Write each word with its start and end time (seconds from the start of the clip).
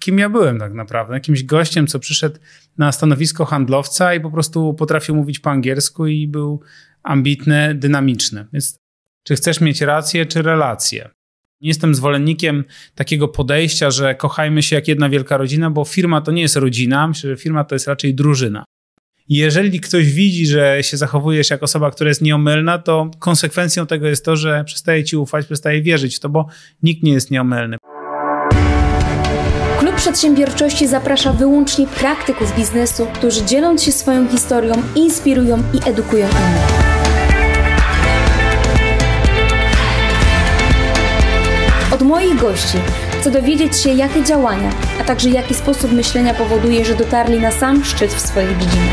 kim 0.00 0.18
ja 0.18 0.28
byłem 0.30 0.58
tak 0.58 0.74
naprawdę. 0.74 1.14
Jakimś 1.14 1.44
gościem, 1.44 1.86
co 1.86 1.98
przyszedł 1.98 2.38
na 2.78 2.92
stanowisko 2.92 3.44
handlowca 3.44 4.14
i 4.14 4.20
po 4.20 4.30
prostu 4.30 4.74
potrafił 4.74 5.14
mówić 5.14 5.38
po 5.38 5.50
angielsku 5.50 6.06
i 6.06 6.28
był 6.28 6.60
ambitny, 7.02 7.74
dynamiczny. 7.74 8.46
Więc 8.52 8.76
czy 9.24 9.36
chcesz 9.36 9.60
mieć 9.60 9.80
rację, 9.80 10.26
czy 10.26 10.42
relację? 10.42 11.08
Nie 11.60 11.68
jestem 11.68 11.94
zwolennikiem 11.94 12.64
takiego 12.94 13.28
podejścia, 13.28 13.90
że 13.90 14.14
kochajmy 14.14 14.62
się 14.62 14.76
jak 14.76 14.88
jedna 14.88 15.08
wielka 15.08 15.36
rodzina, 15.36 15.70
bo 15.70 15.84
firma 15.84 16.20
to 16.20 16.32
nie 16.32 16.42
jest 16.42 16.56
rodzina, 16.56 17.08
myślę, 17.08 17.30
że 17.30 17.36
firma 17.36 17.64
to 17.64 17.74
jest 17.74 17.88
raczej 17.88 18.14
drużyna. 18.14 18.64
Jeżeli 19.28 19.80
ktoś 19.80 20.12
widzi, 20.12 20.46
że 20.46 20.82
się 20.82 20.96
zachowujesz 20.96 21.50
jak 21.50 21.62
osoba, 21.62 21.90
która 21.90 22.08
jest 22.08 22.22
nieomylna, 22.22 22.78
to 22.78 23.10
konsekwencją 23.18 23.86
tego 23.86 24.06
jest 24.06 24.24
to, 24.24 24.36
że 24.36 24.64
przestaje 24.64 25.04
ci 25.04 25.16
ufać, 25.16 25.46
przestaje 25.46 25.82
wierzyć 25.82 26.16
w 26.16 26.20
to, 26.20 26.28
bo 26.28 26.46
nikt 26.82 27.02
nie 27.02 27.12
jest 27.12 27.30
nieomylny. 27.30 27.76
Przedsiębiorczości 30.00 30.86
zaprasza 30.86 31.32
wyłącznie 31.32 31.86
praktyków 31.86 32.56
biznesu, 32.56 33.06
którzy 33.14 33.44
dzieląc 33.44 33.82
się 33.82 33.92
swoją 33.92 34.28
historią, 34.28 34.74
inspirują 34.94 35.58
i 35.58 35.88
edukują 35.88 36.26
innych. 36.26 36.90
Od 41.92 42.02
moich 42.02 42.36
gości 42.40 42.78
chcę 43.20 43.30
dowiedzieć 43.30 43.76
się, 43.76 43.90
jakie 43.90 44.22
działania, 44.22 44.70
a 45.00 45.04
także 45.04 45.30
jaki 45.30 45.54
sposób 45.54 45.92
myślenia 45.92 46.34
powoduje, 46.34 46.84
że 46.84 46.94
dotarli 46.94 47.40
na 47.40 47.50
sam 47.50 47.84
szczyt 47.84 48.14
w 48.14 48.20
swojej 48.20 48.58
dziedzinie. 48.58 48.90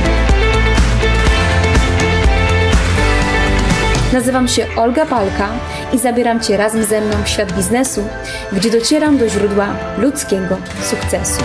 Nazywam 4.14 4.48
się 4.48 4.68
Olga 4.76 5.06
Palka 5.06 5.50
i 5.94 5.98
zabieram 5.98 6.40
Cię 6.40 6.58
razem 6.58 6.84
ze 6.84 7.02
mną 7.02 7.16
w 7.24 7.30
świat 7.30 7.58
biznesu, 7.58 8.02
gdzie 8.54 8.72
docieram 8.72 9.18
do 9.18 9.30
źródła 9.30 9.68
ludzkiego 9.98 10.58
sukcesu. 10.84 11.44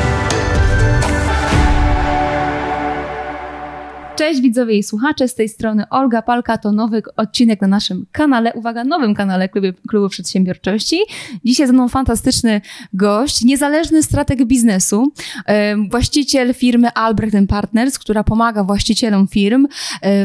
Cześć 4.16 4.40
widzowie 4.40 4.78
i 4.78 4.82
słuchacze, 4.82 5.28
z 5.28 5.34
tej 5.34 5.48
strony 5.48 5.88
Olga 5.90 6.22
Palka, 6.22 6.58
to 6.58 6.72
nowy 6.72 7.02
odcinek 7.16 7.60
na 7.60 7.68
naszym 7.68 8.06
kanale, 8.12 8.52
uwaga, 8.54 8.84
nowym 8.84 9.14
kanale 9.14 9.48
Klubu, 9.48 9.68
Klubu 9.88 10.08
Przedsiębiorczości. 10.08 11.00
Dzisiaj 11.44 11.66
ze 11.66 11.72
mną 11.72 11.88
fantastyczny 11.88 12.60
gość, 12.92 13.44
niezależny 13.44 14.02
strateg 14.02 14.44
biznesu, 14.44 15.12
właściciel 15.90 16.54
firmy 16.54 16.92
Albrecht 16.92 17.36
Partners, 17.48 17.98
która 17.98 18.24
pomaga 18.24 18.64
właścicielom 18.64 19.28
firm 19.28 19.66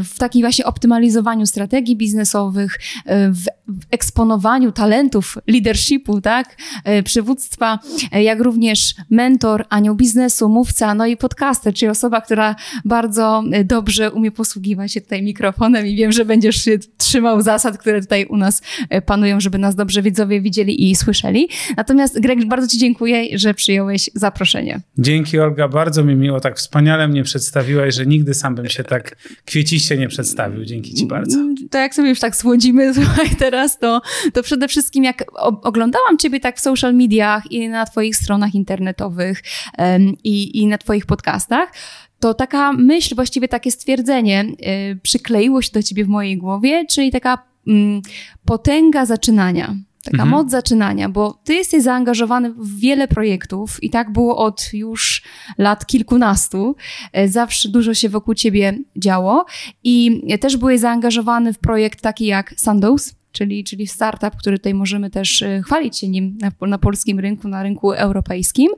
w 0.04 0.20
takim 0.20 0.42
właśnie 0.42 0.66
optymalizowaniu 0.66 1.46
strategii 1.46 1.96
biznesowych, 1.96 2.80
w 3.06 3.46
eksponowaniu 3.92 4.72
talentów 4.72 5.38
leadershipu, 5.48 6.22
tak, 6.22 6.56
przywództwa, 7.04 7.80
jak 8.12 8.40
również 8.40 8.96
mentor, 9.10 9.66
anioł 9.70 9.96
biznesu, 9.96 10.50
mówca, 10.50 10.96
no 10.96 11.06
i 11.06 11.18
podcaster, 11.18 11.74
czyli 11.74 11.90
osoba, 11.90 12.22
która 12.22 12.56
bardzo 12.86 13.44
dobrze 13.66 13.88
dobrze 13.88 14.12
umie 14.12 14.32
posługiwać 14.32 14.94
się 14.94 15.02
tutaj 15.02 15.24
mikrofonem 15.24 15.88
i 15.88 15.96
wiem, 15.96 16.12
że 16.12 16.26
będziesz 16.26 16.56
się 16.56 16.78
trzymał 16.98 17.42
zasad, 17.42 17.78
które 17.78 18.02
tutaj 18.02 18.26
u 18.26 18.38
nas 18.38 18.62
e, 18.90 19.02
panują, 19.02 19.40
żeby 19.40 19.58
nas 19.58 19.76
dobrze 19.76 20.02
widzowie 20.02 20.42
widzieli 20.42 20.90
i 20.90 20.96
słyszeli. 20.96 21.48
Natomiast 21.78 22.20
Greg, 22.20 22.46
bardzo 22.46 22.68
Ci 22.68 22.78
dziękuję, 22.78 23.38
że 23.38 23.54
przyjąłeś 23.54 24.10
zaproszenie. 24.14 24.82
Dzięki 24.98 25.40
Olga, 25.40 25.68
bardzo 25.68 26.04
mi 26.04 26.16
miło, 26.16 26.40
tak 26.40 26.58
wspaniale 26.58 27.08
mnie 27.08 27.24
przedstawiłaś, 27.24 27.96
że 27.96 28.06
nigdy 28.06 28.34
sam 28.34 28.56
bym 28.56 28.70
się 28.70 28.84
tak 28.84 29.16
kwieciście 29.46 29.98
nie 29.98 30.08
przedstawił. 30.08 30.66
Dzięki 30.66 30.94
Ci 30.94 31.06
bardzo. 31.06 31.38
To 31.72 31.78
jak 31.78 31.96
sobie 31.96 32.10
już 32.10 32.20
tak 32.20 32.36
słodzimy 32.36 32.94
słuchaj, 32.98 33.30
teraz, 33.30 33.57
to, 33.80 34.02
to 34.34 34.44
przede 34.44 34.68
wszystkim 34.68 35.04
jak 35.04 35.24
oglądałam 35.64 36.18
Ciebie 36.18 36.40
tak 36.40 36.58
w 36.58 36.60
social 36.60 36.96
mediach 36.96 37.52
i 37.52 37.70
na 37.70 37.86
Twoich 37.86 38.16
stronach 38.16 38.56
internetowych 38.56 39.44
um, 39.78 40.16
i, 40.24 40.60
i 40.60 40.68
na 40.68 40.78
Twoich 40.78 41.06
podcastach, 41.06 41.74
to 42.20 42.34
taka 42.34 42.74
myśl, 42.74 43.16
właściwie 43.16 43.48
takie 43.48 43.72
stwierdzenie 43.72 44.46
yy, 44.60 45.00
przykleiło 45.04 45.62
się 45.62 45.72
do 45.74 45.84
ciebie 45.84 46.06
w 46.06 46.08
mojej 46.08 46.38
głowie, 46.38 46.86
czyli 46.86 47.12
taka 47.12 47.38
mm, 47.68 48.02
potęga 48.46 49.06
zaczynania. 49.06 49.76
Taka 50.12 50.24
mhm. 50.24 50.30
moc 50.30 50.52
zaczynania, 50.52 51.10
bo 51.10 51.40
ty 51.44 51.54
jesteś 51.54 51.84
zaangażowany 51.84 52.54
w 52.54 52.80
wiele 52.80 53.08
projektów 53.08 53.84
i 53.84 53.90
tak 53.90 54.12
było 54.12 54.38
od 54.38 54.70
już 54.74 55.24
lat 55.58 55.86
kilkunastu. 55.86 56.76
E, 57.14 57.28
zawsze 57.28 57.70
dużo 57.70 57.94
się 57.94 58.10
wokół 58.10 58.34
ciebie 58.34 58.80
działo 58.96 59.46
i 59.84 60.22
też 60.42 60.58
byłeś 60.58 60.80
zaangażowany 60.80 61.54
w 61.54 61.60
projekt 61.60 62.02
taki 62.02 62.26
jak 62.26 62.54
Sandoz, 62.58 63.16
czyli, 63.38 63.64
czyli 63.64 63.88
startup, 63.88 64.36
który 64.36 64.58
tutaj 64.58 64.74
możemy 64.74 65.10
też 65.10 65.42
e, 65.42 65.62
chwalić 65.62 65.98
się 65.98 66.08
nim 66.08 66.38
na, 66.42 66.68
na 66.68 66.78
polskim 66.78 67.20
rynku, 67.20 67.48
na 67.48 67.64
rynku 67.64 67.92
europejskim. 67.92 68.72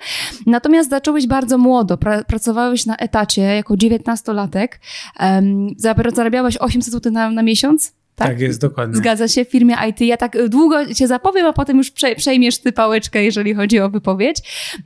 Natomiast 0.46 0.90
zacząłeś 0.90 1.28
bardzo 1.28 1.58
młodo, 1.58 1.98
pra, 1.98 2.24
pracowałeś 2.24 2.86
na 2.86 2.98
etacie 2.98 3.42
jako 3.42 3.78
dziewiętnastolatek, 3.78 4.80
um, 5.20 5.68
zarabiałeś 6.14 6.58
800 6.58 6.94
zł 6.94 7.12
na, 7.12 7.30
na 7.30 7.44
miesiąc, 7.44 7.94
tak? 8.16 8.28
tak? 8.28 8.40
jest, 8.40 8.62
dokładnie. 8.62 8.96
Zgadza 8.96 9.28
się, 9.28 9.46
w 9.46 9.50
firmie 9.50 9.76
IT. 9.90 10.02
Ja 10.02 10.18
tak 10.18 10.50
długo 10.50 10.94
cię 10.94 11.08
zapowiem, 11.08 11.46
a 11.46 11.54
potem 11.54 11.78
już 11.78 11.92
przejmiesz 12.18 12.58
ty 12.58 12.72
pałeczkę, 12.72 13.24
jeżeli 13.24 13.54
chodzi 13.54 13.80
o 13.80 13.90
wypowiedź. 13.90 14.38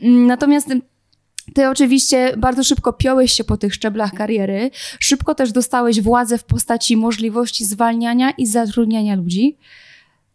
Mm, 0.01 0.27
natomiast 0.27 0.73
ty 1.53 1.69
oczywiście 1.69 2.33
bardzo 2.37 2.63
szybko 2.63 2.93
piąłeś 2.93 3.33
się 3.33 3.43
po 3.43 3.57
tych 3.57 3.73
szczeblach 3.73 4.13
kariery, 4.13 4.69
szybko 4.99 5.35
też 5.35 5.51
dostałeś 5.51 6.01
władzę 6.01 6.37
w 6.37 6.43
postaci 6.43 6.97
możliwości 6.97 7.65
zwalniania 7.65 8.31
i 8.31 8.45
zatrudniania 8.45 9.15
ludzi. 9.15 9.57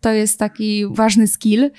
To 0.00 0.12
jest 0.12 0.38
taki 0.38 0.86
ważny 0.90 1.26
skill, 1.26 1.70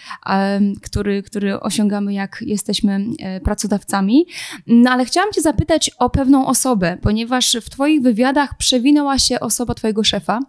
który, 0.81 1.24
który 1.24 1.59
osiągamy, 1.59 2.13
jak 2.13 2.38
jesteśmy 2.41 3.06
e, 3.19 3.40
pracodawcami. 3.40 4.25
No 4.68 4.91
ale 4.91 5.06
chciałam 5.06 5.31
Cię 5.31 5.41
zapytać 5.41 5.91
o 6.00 6.09
pewną 6.09 6.47
osobę, 6.47 6.97
ponieważ 7.02 7.57
w 7.62 7.69
Twoich 7.69 8.02
wywiadach 8.02 8.57
przewinęła 8.57 9.19
się 9.19 9.40
osoba 9.40 9.74
Twojego 9.74 10.03
szefa, 10.03 10.40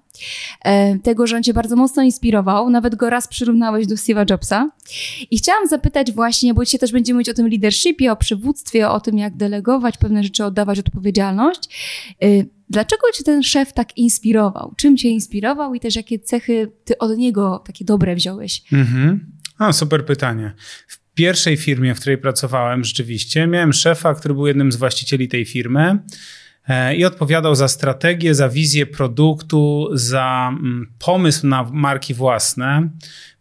e, 0.65 0.99
tego, 0.99 1.27
że 1.27 1.37
on 1.37 1.43
Cię 1.43 1.55
bardzo 1.55 1.77
mocno 1.77 2.03
inspirował, 2.03 2.71
nawet 2.71 2.95
go 2.95 3.11
raz 3.11 3.29
przyrównałeś 3.29 3.87
do 3.87 3.95
Steve'a 3.95 4.31
Jobsa. 4.31 4.71
I 5.31 5.39
chciałam 5.39 5.67
zapytać 5.67 6.13
właśnie, 6.13 6.55
bo 6.55 6.65
dzisiaj 6.65 6.81
też 6.81 6.93
będziemy 6.93 7.17
mówić 7.17 7.29
o 7.29 7.35
tym 7.35 7.49
leadershipie, 7.49 8.13
o 8.13 8.17
przywództwie, 8.17 8.89
o 8.89 9.01
tym, 9.01 9.19
jak 9.19 9.37
delegować 9.37 9.97
pewne 9.99 10.23
rzeczy, 10.23 10.45
oddawać 10.45 10.79
odpowiedzialność. 10.79 11.69
Dlaczego 12.71 13.03
cię 13.15 13.25
ten 13.25 13.43
szef 13.43 13.73
tak 13.73 13.97
inspirował? 13.97 14.75
Czym 14.77 14.97
cię 14.97 15.09
inspirował 15.09 15.75
i 15.75 15.81
też 15.81 15.97
jakie 15.97 16.19
cechy 16.19 16.73
ty 16.85 16.99
od 16.99 17.17
niego 17.19 17.63
takie 17.67 17.85
dobre 17.85 18.15
wziąłeś? 18.15 18.63
Mhm. 18.73 19.33
A, 19.59 19.73
super 19.73 20.07
pytanie. 20.07 20.55
W 20.87 20.99
pierwszej 21.15 21.57
firmie, 21.57 21.95
w 21.95 22.01
której 22.01 22.19
pracowałem 22.19 22.85
rzeczywiście, 22.85 23.47
miałem 23.47 23.73
szefa, 23.73 24.15
który 24.15 24.35
był 24.35 24.47
jednym 24.47 24.73
z 24.73 24.77
właścicieli 24.77 25.29
tej 25.29 25.45
firmy 25.45 25.99
e, 26.69 26.97
i 26.97 27.05
odpowiadał 27.05 27.55
za 27.55 27.69
strategię, 27.69 28.35
za 28.35 28.49
wizję 28.49 28.87
produktu, 28.87 29.89
za 29.93 30.49
mm, 30.53 30.93
pomysł 30.99 31.47
na 31.47 31.71
marki 31.73 32.15
własne. 32.15 32.91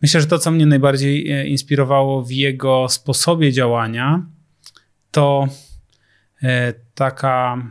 Myślę, 0.02 0.22
że 0.22 0.28
to, 0.28 0.40
co 0.40 0.52
mnie 0.52 0.66
najbardziej 0.66 1.32
e, 1.32 1.48
inspirowało 1.48 2.24
w 2.24 2.32
jego 2.32 2.90
sposobie 2.90 3.52
działania, 3.52 4.26
to 5.12 5.48
e, 6.44 6.74
taka 6.96 7.64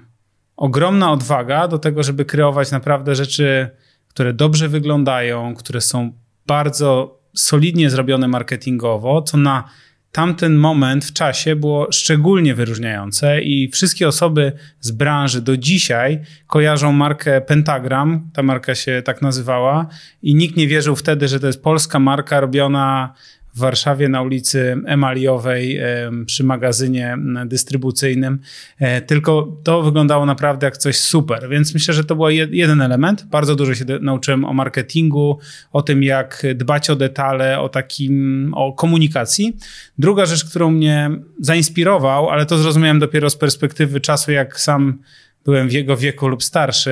ogromna 0.59 1.13
odwaga 1.13 1.69
do 1.69 1.79
tego, 1.79 2.03
żeby 2.03 2.25
kreować 2.25 2.71
naprawdę 2.71 3.15
rzeczy, 3.15 3.71
które 4.09 4.33
dobrze 4.33 4.69
wyglądają, 4.69 5.55
które 5.55 5.81
są 5.81 6.13
bardzo 6.47 7.19
solidnie 7.35 7.91
zrobione 7.91 8.29
marketingowo, 8.29 9.23
co 9.23 9.37
na 9.37 9.65
tamten 10.13 10.57
moment 10.57 11.05
w 11.05 11.13
czasie 11.13 11.57
było 11.57 11.93
szczególnie 11.93 12.55
wyróżniające 12.55 13.41
i 13.41 13.69
wszystkie 13.71 14.09
osoby 14.09 14.53
z 14.81 14.91
branży 14.91 15.43
do 15.43 15.57
dzisiaj 15.57 16.21
kojarzą 16.47 16.93
markę 16.93 17.41
Pentagram, 17.41 18.31
ta 18.35 18.43
marka 18.43 18.75
się 18.75 19.03
tak 19.05 19.23
nazywała 19.23 19.87
i 20.23 20.35
nikt 20.35 20.57
nie 20.57 20.69
wierzył 20.69 20.97
wtedy, 20.97 21.29
że 21.29 21.41
to 21.41 21.47
jest 21.47 21.63
polska 21.63 21.99
marka 21.99 22.41
robiona 22.41 23.15
w 23.55 23.59
Warszawie 23.61 24.09
na 24.09 24.23
ulicy 24.23 24.77
Emaliowej 24.87 25.81
przy 26.27 26.45
magazynie 26.45 27.19
dystrybucyjnym. 27.47 28.39
E, 28.79 29.01
tylko 29.01 29.57
to 29.65 29.83
wyglądało 29.83 30.27
naprawdę 30.27 30.67
jak 30.67 30.77
coś 30.77 30.97
super, 30.99 31.49
więc 31.49 31.75
myślę, 31.75 31.95
że 31.95 32.05
to 32.05 32.17
był 32.17 32.29
jeden 32.31 32.83
element. 32.83 33.25
Bardzo 33.25 33.57
dużo 33.57 33.75
się 33.75 33.85
nauczyłem 34.01 34.45
o 34.45 34.53
marketingu, 34.53 35.39
o 35.73 35.83
tym 35.83 36.03
jak 36.03 36.47
dbać 36.55 36.91
o 36.91 36.97
detale, 36.97 37.61
o 37.61 37.69
takim, 37.69 38.51
o 38.55 38.73
komunikacji. 38.73 39.57
Druga 39.99 40.27
rzecz, 40.27 40.45
którą 40.45 40.71
mnie 40.71 41.11
zainspirował, 41.41 42.31
ale 42.31 42.47
to 42.47 42.59
zrozumiałem 42.59 42.99
dopiero 42.99 43.31
z 43.31 43.37
perspektywy 43.37 44.01
czasu, 44.01 44.33
jak 44.33 44.61
sam 44.61 44.99
byłem 45.45 45.69
w 45.69 45.73
jego 45.73 45.97
wieku 45.97 46.29
lub 46.29 46.43
starszy, 46.43 46.91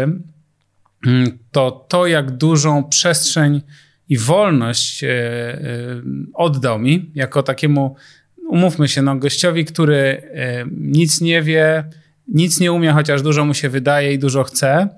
mm, 1.06 1.38
to 1.50 1.86
to, 1.88 2.06
jak 2.06 2.30
dużą 2.30 2.84
przestrzeń 2.84 3.60
i 4.08 4.18
wolność 4.18 5.04
e, 5.04 5.08
e, 5.08 5.58
oddał 6.34 6.78
mi 6.78 7.10
jako 7.14 7.42
takiemu, 7.42 7.96
umówmy 8.48 8.88
się, 8.88 9.02
no, 9.02 9.16
gościowi, 9.16 9.64
który 9.64 9.96
e, 9.96 10.64
nic 10.76 11.20
nie 11.20 11.42
wie, 11.42 11.84
nic 12.28 12.60
nie 12.60 12.72
umie, 12.72 12.92
chociaż 12.92 13.22
dużo 13.22 13.44
mu 13.44 13.54
się 13.54 13.68
wydaje 13.68 14.12
i 14.12 14.18
dużo 14.18 14.44
chce. 14.44 14.88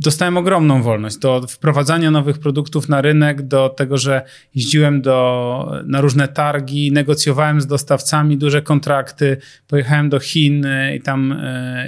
Dostałem 0.00 0.36
ogromną 0.36 0.82
wolność 0.82 1.16
do 1.16 1.46
wprowadzania 1.48 2.10
nowych 2.10 2.38
produktów 2.38 2.88
na 2.88 3.00
rynek, 3.00 3.42
do 3.42 3.68
tego, 3.68 3.98
że 3.98 4.22
jeździłem 4.54 5.02
do, 5.02 5.80
na 5.86 6.00
różne 6.00 6.28
targi, 6.28 6.92
negocjowałem 6.92 7.60
z 7.60 7.66
dostawcami 7.66 8.36
duże 8.36 8.62
kontrakty, 8.62 9.36
pojechałem 9.68 10.08
do 10.08 10.18
Chin 10.18 10.66
i 10.96 11.00
tam, 11.00 11.40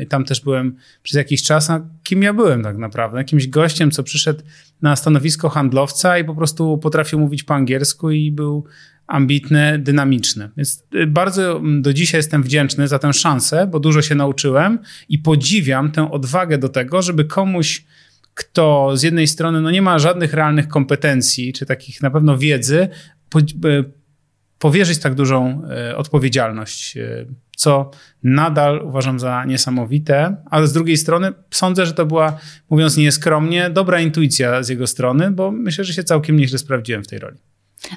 i 0.03 0.07
tam 0.07 0.25
też 0.25 0.41
byłem 0.41 0.77
przez 1.03 1.17
jakiś 1.17 1.43
czas. 1.43 1.71
A 1.71 1.81
kim 2.03 2.23
ja 2.23 2.35
byłem 2.35 2.63
tak 2.63 2.79
naprawdę? 2.79 3.19
Jakimś 3.19 3.49
gościem, 3.49 3.91
co 3.91 4.03
przyszedł 4.03 4.43
na 4.83 4.97
stanowisko 4.97 5.49
handlowca 5.49 6.19
i 6.19 6.25
po 6.25 6.35
prostu 6.35 6.79
potrafił 6.79 7.19
mówić 7.21 7.43
po 7.43 7.55
angielsku 7.55 8.11
i 8.11 8.33
był 8.33 8.65
ambitny, 9.07 9.79
dynamiczny. 9.79 10.51
Więc 10.57 10.85
y, 10.95 11.07
bardzo 11.07 11.57
mm, 11.57 11.83
do 11.83 11.93
dzisiaj 11.93 12.19
jestem 12.19 12.43
wdzięczny 12.43 12.89
za 12.89 12.99
tę 12.99 13.13
szansę, 13.13 13.67
bo 13.67 13.81
dużo 13.81 14.03
się 14.03 14.15
nauczyłem 14.15 14.79
i 15.09 15.19
podziwiam 15.19 15.91
tę 15.91 16.11
odwagę 16.11 16.59
do 16.59 16.69
tego, 16.69 17.03
żeby 17.03 17.25
komuś, 17.25 17.85
kto 18.35 18.97
z 18.97 19.03
jednej 19.03 19.27
strony 19.27 19.61
no 19.61 19.71
nie 19.71 19.83
ma 19.83 19.99
żadnych 19.99 20.35
realnych 20.35 20.69
kompetencji, 20.69 21.53
czy 21.53 21.67
takich 21.67 22.03
na 22.03 22.11
pewno 22.11 22.39
wiedzy, 22.39 22.89
y, 23.65 23.85
powierzyć 24.59 24.99
tak 24.99 25.15
dużą 25.15 25.63
y, 25.91 25.97
odpowiedzialność, 25.97 26.99
co 27.57 27.91
nadal 28.23 28.83
uważam 28.85 29.21
za 29.21 29.45
niesamowite, 29.45 30.37
ale 30.51 30.67
z 30.67 30.73
drugiej 30.73 30.97
strony 30.97 31.33
sądzę, 31.51 31.87
że 31.87 31.93
to 31.93 32.07
była, 32.07 32.39
mówiąc 32.71 32.97
nieskromnie, 32.97 33.71
dobra 33.71 34.01
intuicja 34.01 34.63
z 34.63 34.69
jego 34.69 34.87
strony, 34.87 35.31
bo 35.31 35.51
myślę, 35.51 35.85
że 35.85 35.93
się 35.93 36.05
całkiem 36.05 36.37
nieźle 36.37 36.59
sprawdziłem 36.59 37.05
w 37.05 37.09
tej 37.09 37.19
roli. 37.19 37.39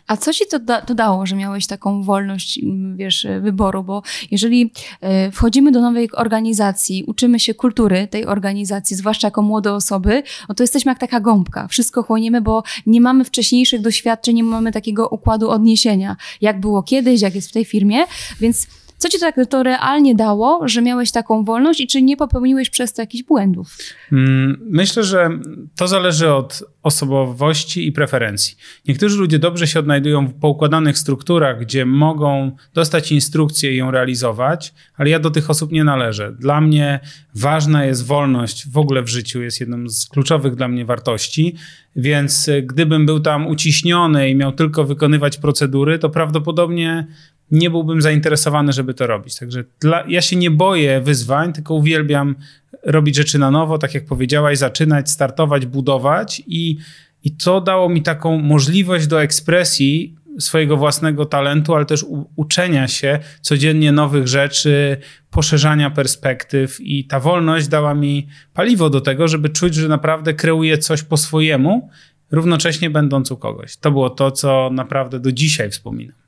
A 0.08 0.18
co 0.18 0.34
ci 0.34 0.48
to, 0.52 0.60
da, 0.60 0.82
to 0.82 0.96
dało, 0.96 1.26
że 1.26 1.36
miałeś 1.36 1.68
taką 1.68 2.04
wolność, 2.04 2.60
wiesz, 2.96 3.28
wyboru? 3.42 3.84
Bo 3.84 4.02
jeżeli 4.32 4.72
e, 5.02 5.32
wchodzimy 5.32 5.72
do 5.72 5.82
nowej 5.82 6.12
organizacji, 6.12 7.04
uczymy 7.08 7.40
się 7.40 7.54
kultury 7.54 8.08
tej 8.08 8.26
organizacji, 8.26 8.96
zwłaszcza 8.96 9.28
jako 9.28 9.42
młode 9.42 9.74
osoby, 9.74 10.24
no 10.50 10.56
to 10.56 10.64
jesteśmy 10.64 10.92
jak 10.92 11.00
taka 11.00 11.20
gąbka. 11.20 11.68
Wszystko 11.68 12.04
chłoniemy, 12.04 12.42
bo 12.42 12.64
nie 12.86 13.02
mamy 13.02 13.24
wcześniejszych 13.24 13.82
doświadczeń, 13.82 14.36
nie 14.36 14.44
mamy 14.44 14.72
takiego 14.72 15.08
układu 15.08 15.50
odniesienia, 15.50 16.16
jak 16.42 16.60
było 16.60 16.84
kiedyś, 16.84 17.22
jak 17.22 17.36
jest 17.36 17.50
w 17.50 17.54
tej 17.54 17.66
firmie, 17.66 18.04
więc 18.40 18.68
co 18.98 19.10
ci 19.10 19.20
to, 19.20 19.26
tak, 19.26 19.48
to 19.50 19.64
realnie 19.64 20.16
dało, 20.16 20.68
że 20.68 20.82
miałeś 20.82 21.12
taką 21.12 21.44
wolność 21.44 21.82
i 21.82 21.88
czy 21.88 22.02
nie 22.02 22.18
popełniłeś 22.18 22.70
przez 22.70 22.94
to 22.94 23.02
jakichś 23.02 23.24
błędów? 23.24 23.78
Mm, 24.12 24.58
myślę, 24.70 25.04
że 25.04 25.30
to 25.76 25.88
zależy 25.88 26.34
od 26.34 26.64
osobowości 26.84 27.88
i 27.88 27.92
preferencji. 27.92 28.58
Niektórzy 28.88 29.18
ludzie 29.18 29.40
dobrze 29.40 29.68
się 29.68 29.80
odnajdują 29.80 30.28
w 30.28 30.34
poukładanych 30.34 30.98
strukturach, 30.98 31.60
gdzie 31.60 31.86
mogą 31.86 32.52
dostać 32.74 33.12
instrukcję 33.12 33.74
i 33.74 33.78
ją 33.78 33.92
realizować, 33.92 34.74
ale 34.98 35.10
ja 35.10 35.20
do 35.20 35.32
tych 35.32 35.50
osób 35.50 35.72
nie 35.72 35.84
należę. 35.84 36.32
Dla 36.40 36.62
mnie 36.62 37.00
ważna 37.36 37.86
jest 37.86 38.06
wolność 38.06 38.70
w 38.70 38.78
ogóle 38.78 39.02
w 39.02 39.08
życiu, 39.08 39.42
jest 39.42 39.60
jedną 39.60 39.90
z 39.90 40.08
kluczowych 40.08 40.56
dla 40.56 40.68
mnie 40.68 40.86
wartości, 40.86 41.56
więc 41.96 42.50
gdybym 42.64 43.06
był 43.06 43.20
tam 43.20 43.48
uciśniony 43.48 44.30
i 44.30 44.36
miał 44.36 44.52
tylko 44.52 44.84
wykonywać 44.84 45.38
procedury, 45.38 46.00
to 46.00 46.10
prawdopodobnie 46.10 47.08
nie 47.52 47.70
byłbym 47.70 48.02
zainteresowany, 48.02 48.74
żeby 48.74 48.94
to 48.94 49.08
robić. 49.08 49.40
Także 49.40 49.64
dla, 49.80 50.04
ja 50.08 50.22
się 50.22 50.36
nie 50.36 50.52
boję 50.52 51.02
wyzwań, 51.02 51.54
tylko 51.54 51.74
uwielbiam 51.74 52.36
robić 52.84 53.16
rzeczy 53.16 53.40
na 53.40 53.52
nowo, 53.52 53.78
tak 53.78 53.94
jak 53.94 54.06
powiedziałaś, 54.06 54.58
zaczynać, 54.58 55.12
startować, 55.12 55.66
budować 55.66 56.44
i, 56.48 56.78
i 57.24 57.32
to 57.32 57.62
dało 57.62 57.90
mi 57.90 58.02
taką 58.02 58.38
możliwość 58.38 59.08
do 59.08 59.22
ekspresji 59.22 60.16
swojego 60.40 60.78
własnego 60.78 61.26
talentu, 61.26 61.76
ale 61.76 61.86
też 61.86 62.04
u, 62.04 62.30
uczenia 62.36 62.88
się 62.88 63.20
codziennie 63.42 63.92
nowych 63.92 64.28
rzeczy, 64.28 64.98
poszerzania 65.30 65.90
perspektyw 65.90 66.82
i 66.82 67.06
ta 67.06 67.20
wolność 67.20 67.68
dała 67.68 67.94
mi 67.94 68.28
paliwo 68.54 68.90
do 68.90 69.02
tego, 69.02 69.28
żeby 69.28 69.50
czuć, 69.50 69.76
że 69.76 69.88
naprawdę 69.88 70.34
kreuję 70.34 70.78
coś 70.78 71.04
po 71.04 71.18
swojemu, 71.18 71.90
równocześnie 72.32 72.90
będąc 72.90 73.32
u 73.32 73.38
kogoś. 73.38 73.78
To 73.78 73.92
było 73.92 74.10
to, 74.10 74.32
co 74.32 74.70
naprawdę 74.74 75.20
do 75.20 75.32
dzisiaj 75.32 75.70
wspominam. 75.70 76.25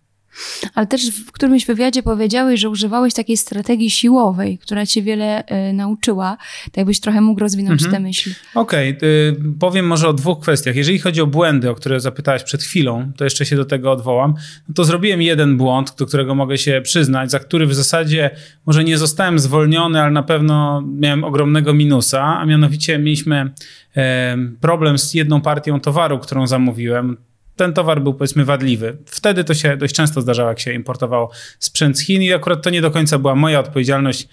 Ale 0.75 0.87
też 0.87 1.11
w 1.11 1.31
którymś 1.31 1.65
wywiadzie 1.65 2.03
powiedziałeś, 2.03 2.59
że 2.59 2.69
używałeś 2.69 3.13
takiej 3.13 3.37
strategii 3.37 3.91
siłowej, 3.91 4.57
która 4.57 4.85
cię 4.85 5.01
wiele 5.01 5.43
y, 5.69 5.73
nauczyła. 5.73 6.37
Tak 6.65 6.77
jakbyś 6.77 6.99
trochę 6.99 7.21
mógł 7.21 7.39
rozwinąć 7.39 7.83
mhm. 7.83 7.91
tę 7.91 8.07
myśl. 8.07 8.29
Okej, 8.55 8.97
okay. 8.97 9.53
powiem 9.59 9.87
może 9.87 10.07
o 10.07 10.13
dwóch 10.13 10.39
kwestiach. 10.39 10.75
Jeżeli 10.75 10.99
chodzi 10.99 11.21
o 11.21 11.27
błędy, 11.27 11.69
o 11.69 11.75
które 11.75 11.99
zapytałeś 11.99 12.43
przed 12.43 12.63
chwilą, 12.63 13.11
to 13.17 13.23
jeszcze 13.23 13.45
się 13.45 13.55
do 13.55 13.65
tego 13.65 13.91
odwołam. 13.91 14.33
No 14.67 14.73
to 14.75 14.83
zrobiłem 14.83 15.21
jeden 15.21 15.57
błąd, 15.57 15.95
do 15.99 16.05
którego 16.05 16.35
mogę 16.35 16.57
się 16.57 16.81
przyznać, 16.83 17.31
za 17.31 17.39
który 17.39 17.67
w 17.67 17.73
zasadzie 17.73 18.29
może 18.65 18.83
nie 18.83 18.97
zostałem 18.97 19.39
zwolniony, 19.39 20.01
ale 20.01 20.11
na 20.11 20.23
pewno 20.23 20.81
miałem 20.81 21.23
ogromnego 21.23 21.73
minusa, 21.73 22.37
a 22.39 22.45
mianowicie 22.45 22.99
mieliśmy 22.99 23.51
problem 24.61 24.97
z 24.97 25.13
jedną 25.13 25.41
partią 25.41 25.79
towaru, 25.79 26.19
którą 26.19 26.47
zamówiłem 26.47 27.17
ten 27.57 27.73
towar 27.73 28.01
był 28.01 28.13
powiedzmy 28.13 28.45
wadliwy. 28.45 28.97
Wtedy 29.05 29.43
to 29.43 29.53
się 29.53 29.77
dość 29.77 29.95
często 29.95 30.21
zdarzało, 30.21 30.49
jak 30.49 30.59
się 30.59 30.73
importowało 30.73 31.31
sprzęt 31.59 31.97
z 31.97 32.01
Chin 32.05 32.21
i 32.21 32.33
akurat 32.33 32.61
to 32.61 32.69
nie 32.69 32.81
do 32.81 32.91
końca 32.91 33.19
była 33.19 33.35
moja 33.35 33.59
odpowiedzialność 33.59 34.27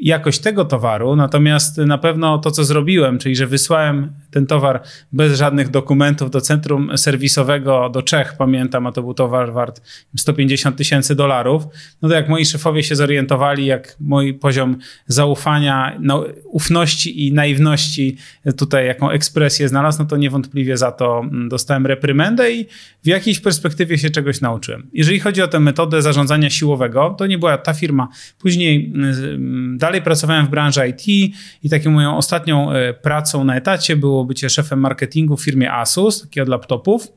jakość 0.00 0.38
tego 0.38 0.64
towaru, 0.64 1.16
natomiast 1.16 1.78
na 1.78 1.98
pewno 1.98 2.38
to, 2.38 2.50
co 2.50 2.64
zrobiłem, 2.64 3.18
czyli 3.18 3.36
że 3.36 3.46
wysłałem 3.46 4.12
ten 4.30 4.46
towar 4.46 4.82
bez 5.12 5.38
żadnych 5.38 5.68
dokumentów 5.68 6.30
do 6.30 6.40
centrum 6.40 6.98
serwisowego 6.98 7.88
do 7.88 8.02
Czech, 8.02 8.34
pamiętam, 8.38 8.86
a 8.86 8.92
to 8.92 9.02
był 9.02 9.14
towar 9.14 9.52
wart 9.52 9.82
150 10.16 10.76
tysięcy 10.76 11.14
dolarów, 11.14 11.66
no 12.02 12.08
to 12.08 12.14
jak 12.14 12.28
moi 12.28 12.46
szefowie 12.46 12.82
się 12.82 12.96
zorientowali, 12.96 13.66
jak 13.66 13.96
mój 14.00 14.34
poziom 14.34 14.76
zaufania, 15.06 15.96
no, 16.00 16.24
ufności 16.44 17.26
i 17.26 17.32
naiwności 17.32 18.16
tutaj 18.56 18.86
jaką 18.86 19.10
ekspresję 19.10 19.68
znalazł, 19.68 19.98
no 19.98 20.04
to 20.04 20.16
niewątpliwie 20.16 20.76
za 20.76 20.92
to 20.92 21.20
mm, 21.20 21.48
dostałem 21.48 21.86
reprymendę 21.86 22.52
i 22.52 22.66
w 23.04 23.06
jakiejś 23.06 23.40
perspektywie 23.40 23.98
się 23.98 24.10
czegoś 24.10 24.40
nauczyłem. 24.40 24.90
Jeżeli 24.92 25.20
chodzi 25.20 25.42
o 25.42 25.48
tę 25.48 25.60
metodę 25.60 26.02
zarządzania 26.02 26.50
siłowego, 26.50 27.14
to 27.18 27.26
nie 27.26 27.38
była 27.38 27.58
ta 27.58 27.74
firma. 27.74 28.08
Później 28.38 28.92
mm, 28.94 29.78
dalej 29.90 30.02
pracowałem 30.02 30.46
w 30.46 30.50
branży 30.50 30.88
IT 30.88 31.34
i 31.62 31.70
taką 31.70 31.90
moją 31.90 32.16
ostatnią 32.16 32.72
e, 32.72 32.94
pracą 32.94 33.44
na 33.44 33.56
etacie 33.56 33.96
było 33.96 34.24
bycie 34.24 34.50
szefem 34.50 34.80
marketingu 34.80 35.36
w 35.36 35.44
firmie 35.44 35.72
Asus, 35.72 36.22
takiej 36.22 36.42
od 36.42 36.48
laptopów. 36.48 37.08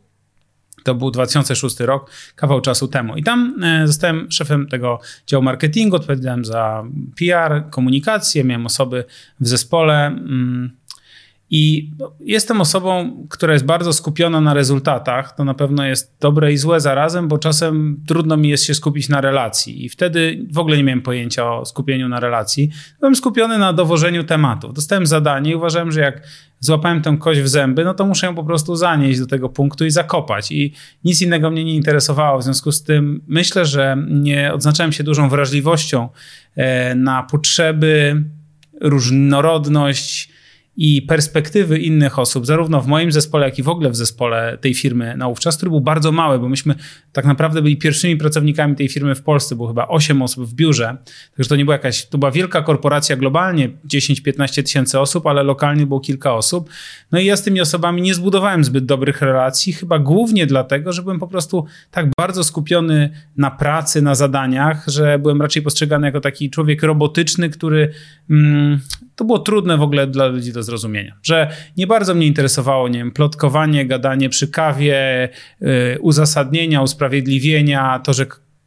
To 0.83 0.95
był 0.95 1.11
2006 1.11 1.79
rok, 1.79 2.11
kawał 2.35 2.61
czasu 2.61 2.87
temu. 2.87 3.17
I 3.17 3.23
tam 3.23 3.63
e, 3.63 3.87
zostałem 3.87 4.31
szefem 4.31 4.67
tego 4.67 4.99
działu 5.27 5.43
marketingu, 5.43 5.95
odpowiedziałem 5.95 6.45
za 6.45 6.83
PR, 7.19 7.63
komunikację, 7.69 8.43
miałem 8.43 8.65
osoby 8.65 9.05
w 9.39 9.47
zespole. 9.47 10.05
Mm, 10.05 10.77
i 11.55 11.91
jestem 12.19 12.61
osobą, 12.61 13.17
która 13.29 13.53
jest 13.53 13.65
bardzo 13.65 13.93
skupiona 13.93 14.41
na 14.41 14.53
rezultatach. 14.53 15.35
To 15.35 15.43
na 15.43 15.53
pewno 15.53 15.85
jest 15.85 16.15
dobre 16.19 16.53
i 16.53 16.57
złe 16.57 16.79
zarazem, 16.79 17.27
bo 17.27 17.37
czasem 17.37 18.03
trudno 18.07 18.37
mi 18.37 18.49
jest 18.49 18.63
się 18.63 18.73
skupić 18.73 19.09
na 19.09 19.21
relacji. 19.21 19.85
I 19.85 19.89
wtedy 19.89 20.45
w 20.51 20.57
ogóle 20.57 20.77
nie 20.77 20.83
miałem 20.83 21.01
pojęcia 21.01 21.53
o 21.53 21.65
skupieniu 21.65 22.09
na 22.09 22.19
relacji. 22.19 22.69
Byłem 22.99 23.15
skupiony 23.15 23.57
na 23.57 23.73
dowożeniu 23.73 24.23
tematów. 24.23 24.73
Dostałem 24.73 25.05
zadanie 25.05 25.51
i 25.51 25.55
uważałem, 25.55 25.91
że 25.91 26.01
jak 26.01 26.27
złapałem 26.59 27.01
tę 27.01 27.17
kość 27.19 27.41
w 27.41 27.47
zęby, 27.47 27.83
no 27.83 27.93
to 27.93 28.05
muszę 28.05 28.27
ją 28.27 28.35
po 28.35 28.43
prostu 28.43 28.75
zanieść 28.75 29.19
do 29.19 29.27
tego 29.27 29.49
punktu 29.49 29.85
i 29.85 29.91
zakopać. 29.91 30.51
I 30.51 30.73
nic 31.03 31.21
innego 31.21 31.51
mnie 31.51 31.63
nie 31.63 31.75
interesowało. 31.75 32.39
W 32.39 32.43
związku 32.43 32.71
z 32.71 32.83
tym 32.83 33.21
myślę, 33.27 33.65
że 33.65 33.97
nie 34.09 34.53
odznaczałem 34.53 34.91
się 34.91 35.03
dużą 35.03 35.29
wrażliwością 35.29 36.09
e, 36.55 36.95
na 36.95 37.23
potrzeby, 37.23 38.23
różnorodność, 38.81 40.32
i 40.77 41.01
perspektywy 41.01 41.79
innych 41.79 42.19
osób, 42.19 42.45
zarówno 42.45 42.81
w 42.81 42.87
moim 42.87 43.11
zespole, 43.11 43.45
jak 43.45 43.59
i 43.59 43.63
w 43.63 43.69
ogóle 43.69 43.89
w 43.89 43.95
zespole 43.95 44.57
tej 44.61 44.73
firmy 44.73 45.17
naówczas, 45.17 45.57
który 45.57 45.69
był 45.69 45.81
bardzo 45.81 46.11
mały, 46.11 46.39
bo 46.39 46.49
myśmy 46.49 46.75
tak 47.11 47.25
naprawdę 47.25 47.61
byli 47.61 47.77
pierwszymi 47.77 48.17
pracownikami 48.17 48.75
tej 48.75 48.89
firmy 48.89 49.15
w 49.15 49.21
Polsce, 49.21 49.55
było 49.55 49.67
chyba 49.67 49.87
8 49.87 50.21
osób 50.21 50.45
w 50.45 50.53
biurze, 50.53 50.97
także 51.37 51.49
to 51.49 51.55
nie 51.55 51.65
była 51.65 51.75
jakaś, 51.75 52.05
to 52.05 52.17
była 52.17 52.31
wielka 52.31 52.61
korporacja 52.61 53.15
globalnie, 53.15 53.69
10-15 53.69 54.63
tysięcy 54.63 54.99
osób, 54.99 55.27
ale 55.27 55.43
lokalnie 55.43 55.85
było 55.85 55.99
kilka 55.99 56.33
osób. 56.33 56.69
No 57.11 57.19
i 57.19 57.25
ja 57.25 57.37
z 57.37 57.43
tymi 57.43 57.61
osobami 57.61 58.01
nie 58.01 58.13
zbudowałem 58.13 58.63
zbyt 58.63 58.85
dobrych 58.85 59.21
relacji, 59.21 59.73
chyba 59.73 59.99
głównie 59.99 60.45
dlatego, 60.45 60.93
że 60.93 61.01
byłem 61.01 61.19
po 61.19 61.27
prostu 61.27 61.65
tak 61.91 62.05
bardzo 62.17 62.43
skupiony 62.43 63.09
na 63.37 63.51
pracy, 63.51 64.01
na 64.01 64.15
zadaniach, 64.15 64.85
że 64.87 65.19
byłem 65.19 65.41
raczej 65.41 65.61
postrzegany 65.61 66.07
jako 66.07 66.21
taki 66.21 66.49
człowiek 66.49 66.83
robotyczny, 66.83 67.49
który 67.49 67.93
mm, 68.29 68.79
to 69.15 69.25
było 69.25 69.39
trudne 69.39 69.77
w 69.77 69.81
ogóle 69.81 70.07
dla 70.07 70.25
ludzi 70.25 70.53
do 70.53 70.63
zrozumienia, 70.63 71.15
że 71.23 71.51
nie 71.77 71.87
bardzo 71.87 72.15
mnie 72.15 72.27
interesowało, 72.27 72.87
nie 72.87 72.99
wiem, 72.99 73.11
plotkowanie, 73.11 73.85
gadanie 73.85 74.29
przy 74.29 74.47
kawie, 74.47 75.29
yy, 75.61 75.97
uzasadnienia, 76.01 76.81
usprawiedliwienia, 76.81 77.99
to, 77.99 78.13
że 78.13 78.25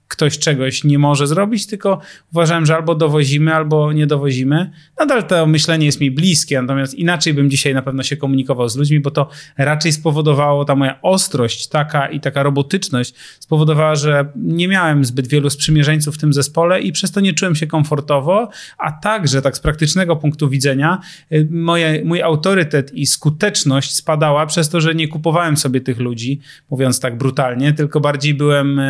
ktoś 0.08 0.38
czegoś 0.38 0.84
nie 0.84 0.98
może 0.98 1.26
zrobić, 1.26 1.66
tylko 1.66 2.00
uważałem, 2.32 2.66
że 2.66 2.76
albo 2.76 2.94
dowozimy, 2.94 3.54
albo 3.54 3.92
nie 3.92 4.06
dowozimy. 4.06 4.70
Nadal 4.98 5.26
to 5.26 5.46
myślenie 5.46 5.86
jest 5.86 6.00
mi 6.00 6.10
bliskie, 6.10 6.62
natomiast 6.62 6.94
inaczej 6.94 7.34
bym 7.34 7.50
dzisiaj 7.50 7.74
na 7.74 7.82
pewno 7.82 8.02
się 8.02 8.16
komunikował 8.16 8.68
z 8.68 8.76
ludźmi, 8.76 9.00
bo 9.00 9.10
to 9.10 9.28
raczej 9.58 9.92
spowodowało, 9.92 10.64
ta 10.64 10.74
moja 10.74 11.02
ostrość 11.02 11.68
taka 11.68 12.06
i 12.08 12.20
taka 12.20 12.42
robotyczność 12.42 13.14
spowodowała, 13.40 13.94
że 13.94 14.32
nie 14.36 14.68
miałem 14.68 15.04
zbyt 15.04 15.26
wielu 15.26 15.50
sprzymierzeńców 15.50 16.14
w 16.14 16.18
tym 16.18 16.32
zespole 16.32 16.80
i 16.80 16.92
przez 16.92 17.12
to 17.12 17.20
nie 17.20 17.32
czułem 17.32 17.54
się 17.54 17.66
komfortowo, 17.66 18.48
a 18.78 18.92
także 18.92 19.42
tak 19.42 19.56
z 19.56 19.60
praktycznego 19.60 20.16
punktu 20.16 20.48
widzenia 20.48 21.00
y, 21.32 21.48
moje, 21.50 22.04
mój 22.04 22.22
autorytet 22.22 22.94
i 22.94 23.06
skuteczność 23.06 23.94
spadała 23.94 24.46
przez 24.46 24.68
to, 24.68 24.80
że 24.80 24.94
nie 24.94 25.08
kupowałem 25.08 25.56
sobie 25.56 25.80
tych 25.80 25.98
ludzi, 25.98 26.40
mówiąc 26.70 27.00
tak 27.00 27.18
brutalnie, 27.18 27.72
tylko 27.72 28.00
bardziej 28.00 28.34
byłem 28.34 28.80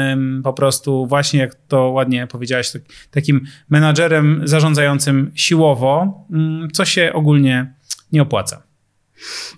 po 0.44 0.52
prostu 0.52 1.05
właśnie, 1.06 1.40
jak 1.40 1.54
to 1.54 1.90
ładnie 1.90 2.26
powiedziałeś, 2.26 2.70
tak, 2.70 2.82
takim 3.10 3.46
menadżerem 3.70 4.40
zarządzającym 4.44 5.30
siłowo, 5.34 6.24
mm, 6.30 6.68
co 6.70 6.84
się 6.84 7.12
ogólnie 7.14 7.74
nie 8.12 8.22
opłaca. 8.22 8.62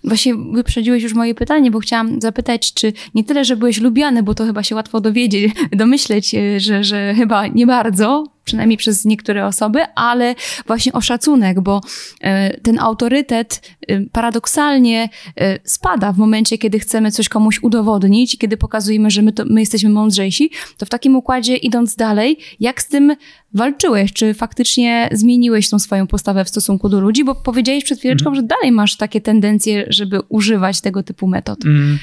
Właśnie 0.05 0.35
wyprzedziłeś 0.55 1.03
już 1.03 1.15
moje 1.15 1.35
pytanie, 1.35 1.71
bo 1.71 1.79
chciałam 1.79 2.21
zapytać, 2.21 2.75
czy 2.75 2.93
nie 3.15 3.25
tyle, 3.25 3.45
że 3.45 3.57
byłeś 3.57 3.81
lubiany, 3.81 4.23
bo 4.23 4.35
to 4.35 4.45
chyba 4.45 4.63
się 4.63 4.75
łatwo 4.75 5.01
dowiedzieć, 5.01 5.55
domyśleć, 5.73 6.37
że, 6.57 6.85
że 6.85 7.15
chyba 7.15 7.47
nie 7.47 7.67
bardzo, 7.67 8.25
przynajmniej 8.49 8.77
przez 8.77 9.05
niektóre 9.05 9.47
osoby, 9.47 9.81
ale 9.95 10.35
właśnie 10.67 10.93
o 10.93 11.01
szacunek, 11.01 11.61
bo 11.61 11.81
e, 12.21 12.61
ten 12.61 12.79
autorytet 12.79 13.63
e, 13.89 14.01
paradoksalnie 14.01 15.09
e, 15.37 15.59
spada 15.65 16.13
w 16.13 16.19
momencie, 16.19 16.59
kiedy 16.59 16.79
chcemy 16.79 17.11
coś 17.11 17.29
komuś 17.29 17.63
udowodnić, 17.63 18.39
kiedy 18.39 18.57
pokazujemy, 18.57 19.11
że 19.11 19.23
my, 19.23 19.33
to, 19.33 19.45
my 19.45 19.61
jesteśmy 19.61 19.91
mądrzejsi, 19.91 20.51
to 20.77 20.87
w 20.87 20.89
takim 20.89 21.17
układzie 21.17 21.57
idąc 21.57 21.97
dalej, 21.97 22.39
jak 22.61 22.83
z 22.83 22.89
tym 22.89 23.17
walczyłeś? 23.55 24.13
Czy 24.13 24.35
faktycznie 24.35 25.09
zmieniłeś 25.13 25.69
tą 25.69 25.79
swoją 25.79 26.07
postawę 26.07 26.45
w 26.45 26.49
stosunku 26.49 26.89
do 26.89 27.01
ludzi? 27.01 27.25
Bo 27.25 27.35
powiedziałeś 27.35 27.85
przed 27.85 27.99
chwileczką, 27.99 28.31
mm. 28.31 28.35
że 28.35 28.43
dalej 28.43 28.73
masz 28.73 28.97
takie 28.97 29.21
tendencje, 29.21 29.85
żeby 29.89 30.21
używać 30.29 30.81
tego 30.81 31.03
typu 31.03 31.27
metod. 31.27 31.65
Mm. 31.65 31.99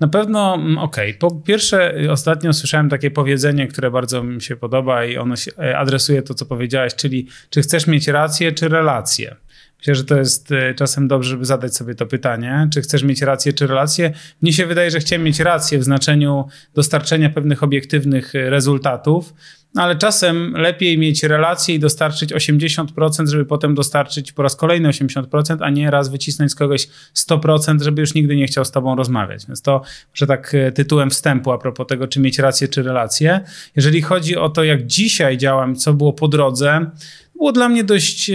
Na 0.00 0.08
pewno, 0.08 0.54
mm, 0.54 0.78
okej. 0.78 1.10
Okay. 1.10 1.18
Po 1.18 1.30
pierwsze, 1.30 1.94
ostatnio 2.10 2.52
słyszałem 2.52 2.88
takie 2.88 3.10
powiedzenie, 3.10 3.68
które 3.68 3.90
bardzo 3.90 4.22
mi 4.22 4.42
się 4.42 4.56
podoba 4.56 5.04
i 5.04 5.16
ono 5.16 5.36
się 5.36 5.50
e, 5.58 5.78
adresuje 5.78 6.22
to, 6.22 6.34
co 6.34 6.46
powiedziałeś, 6.46 6.94
czyli 6.94 7.28
czy 7.50 7.62
chcesz 7.62 7.86
mieć 7.86 8.08
rację, 8.08 8.52
czy 8.52 8.68
relację. 8.68 9.36
Myślę, 9.80 9.94
że 9.94 10.04
to 10.04 10.16
jest 10.16 10.52
e, 10.52 10.74
czasem 10.74 11.08
dobrze, 11.08 11.30
żeby 11.30 11.44
zadać 11.44 11.76
sobie 11.76 11.94
to 11.94 12.06
pytanie, 12.06 12.68
czy 12.72 12.82
chcesz 12.82 13.02
mieć 13.02 13.22
rację, 13.22 13.52
czy 13.52 13.66
relację. 13.66 14.12
Mnie 14.42 14.52
się 14.52 14.66
wydaje, 14.66 14.90
że 14.90 15.00
chciałem 15.00 15.24
mieć 15.24 15.40
rację 15.40 15.78
w 15.78 15.84
znaczeniu 15.84 16.44
dostarczenia 16.74 17.30
pewnych 17.30 17.62
obiektywnych 17.62 18.34
e, 18.34 18.50
rezultatów, 18.50 19.34
ale 19.76 19.96
czasem 19.96 20.52
lepiej 20.56 20.98
mieć 20.98 21.22
relację 21.22 21.74
i 21.74 21.78
dostarczyć 21.78 22.32
80%, 22.32 23.26
żeby 23.26 23.44
potem 23.44 23.74
dostarczyć 23.74 24.32
po 24.32 24.42
raz 24.42 24.56
kolejny 24.56 24.88
80%, 24.88 25.56
a 25.60 25.70
nie 25.70 25.90
raz 25.90 26.08
wycisnąć 26.08 26.52
z 26.52 26.54
kogoś 26.54 26.88
100%, 27.14 27.82
żeby 27.82 28.00
już 28.00 28.14
nigdy 28.14 28.36
nie 28.36 28.46
chciał 28.46 28.64
z 28.64 28.70
tobą 28.70 28.96
rozmawiać. 28.96 29.46
Więc 29.46 29.62
to, 29.62 29.82
że 30.14 30.26
tak 30.26 30.54
e, 30.54 30.72
tytułem 30.72 31.10
wstępu 31.10 31.52
a 31.52 31.58
propos 31.58 31.86
tego, 31.86 32.06
czy 32.06 32.20
mieć 32.20 32.38
rację, 32.38 32.68
czy 32.68 32.82
relację. 32.82 33.40
Jeżeli 33.76 34.02
chodzi 34.02 34.36
o 34.36 34.48
to, 34.48 34.64
jak 34.64 34.86
dzisiaj 34.86 35.38
działam, 35.38 35.76
co 35.76 35.94
było 35.94 36.12
po 36.12 36.28
drodze, 36.28 36.90
było 37.36 37.52
dla 37.52 37.68
mnie 37.68 37.84
dość 37.84 38.30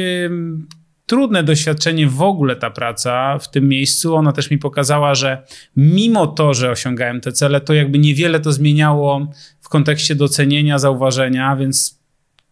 trudne 1.06 1.44
doświadczenie 1.44 2.08
w 2.08 2.22
ogóle 2.22 2.56
ta 2.56 2.72
praca 2.72 3.40
w 3.40 3.52
tym 3.52 3.70
miejscu. 3.70 4.16
Ona 4.16 4.32
też 4.32 4.52
mi 4.52 4.58
pokazała, 4.58 5.16
że 5.16 5.44
mimo 5.76 6.28
to, 6.28 6.54
że 6.54 6.72
osiągałem 6.72 7.22
te 7.22 7.32
cele, 7.32 7.62
to 7.62 7.74
jakby 7.74 8.00
niewiele 8.00 8.40
to 8.40 8.52
zmieniało 8.52 9.28
w 9.62 9.70
kontekście 9.70 10.16
docenienia, 10.16 10.80
zauważenia, 10.80 11.56
więc 11.56 12.05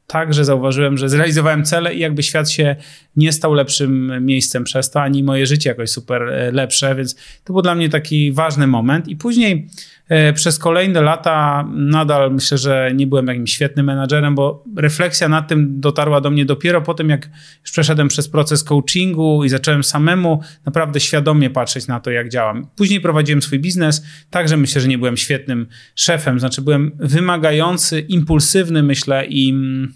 także 0.07 0.45
zauważyłem, 0.45 0.97
że 0.97 1.09
zrealizowałem 1.09 1.63
cele 1.63 1.95
i 1.95 1.99
jakby 1.99 2.23
świat 2.23 2.49
się 2.49 2.75
nie 3.15 3.31
stał 3.31 3.53
lepszym 3.53 4.25
miejscem 4.25 4.63
przez 4.63 4.91
to, 4.91 5.01
ani 5.01 5.23
moje 5.23 5.45
życie 5.45 5.69
jakoś 5.69 5.89
super 5.89 6.21
e, 6.21 6.51
lepsze, 6.51 6.95
więc 6.95 7.15
to 7.43 7.53
był 7.53 7.61
dla 7.61 7.75
mnie 7.75 7.89
taki 7.89 8.31
ważny 8.31 8.67
moment. 8.67 9.07
I 9.07 9.15
później 9.15 9.67
E, 10.09 10.33
przez 10.33 10.59
kolejne 10.59 11.01
lata 11.01 11.67
nadal 11.73 12.33
myślę, 12.33 12.57
że 12.57 12.91
nie 12.95 13.07
byłem 13.07 13.27
jakimś 13.27 13.53
świetnym 13.53 13.85
menadżerem, 13.85 14.35
bo 14.35 14.63
refleksja 14.77 15.29
nad 15.29 15.47
tym 15.47 15.79
dotarła 15.81 16.21
do 16.21 16.31
mnie 16.31 16.45
dopiero 16.45 16.81
po 16.81 16.93
tym, 16.93 17.09
jak 17.09 17.29
już 17.61 17.71
przeszedłem 17.71 18.07
przez 18.07 18.29
proces 18.29 18.63
coachingu 18.63 19.43
i 19.43 19.49
zacząłem 19.49 19.83
samemu 19.83 20.41
naprawdę 20.65 20.99
świadomie 20.99 21.49
patrzeć 21.49 21.87
na 21.87 21.99
to, 21.99 22.11
jak 22.11 22.29
działam. 22.29 22.67
Później 22.75 23.01
prowadziłem 23.01 23.41
swój 23.41 23.59
biznes, 23.59 24.05
także 24.29 24.57
myślę, 24.57 24.81
że 24.81 24.87
nie 24.87 24.97
byłem 24.97 25.17
świetnym 25.17 25.67
szefem, 25.95 26.39
znaczy 26.39 26.61
byłem 26.61 26.91
wymagający, 26.99 27.99
impulsywny, 27.99 28.83
myślę, 28.83 29.25
i 29.25 29.49
mm, 29.49 29.93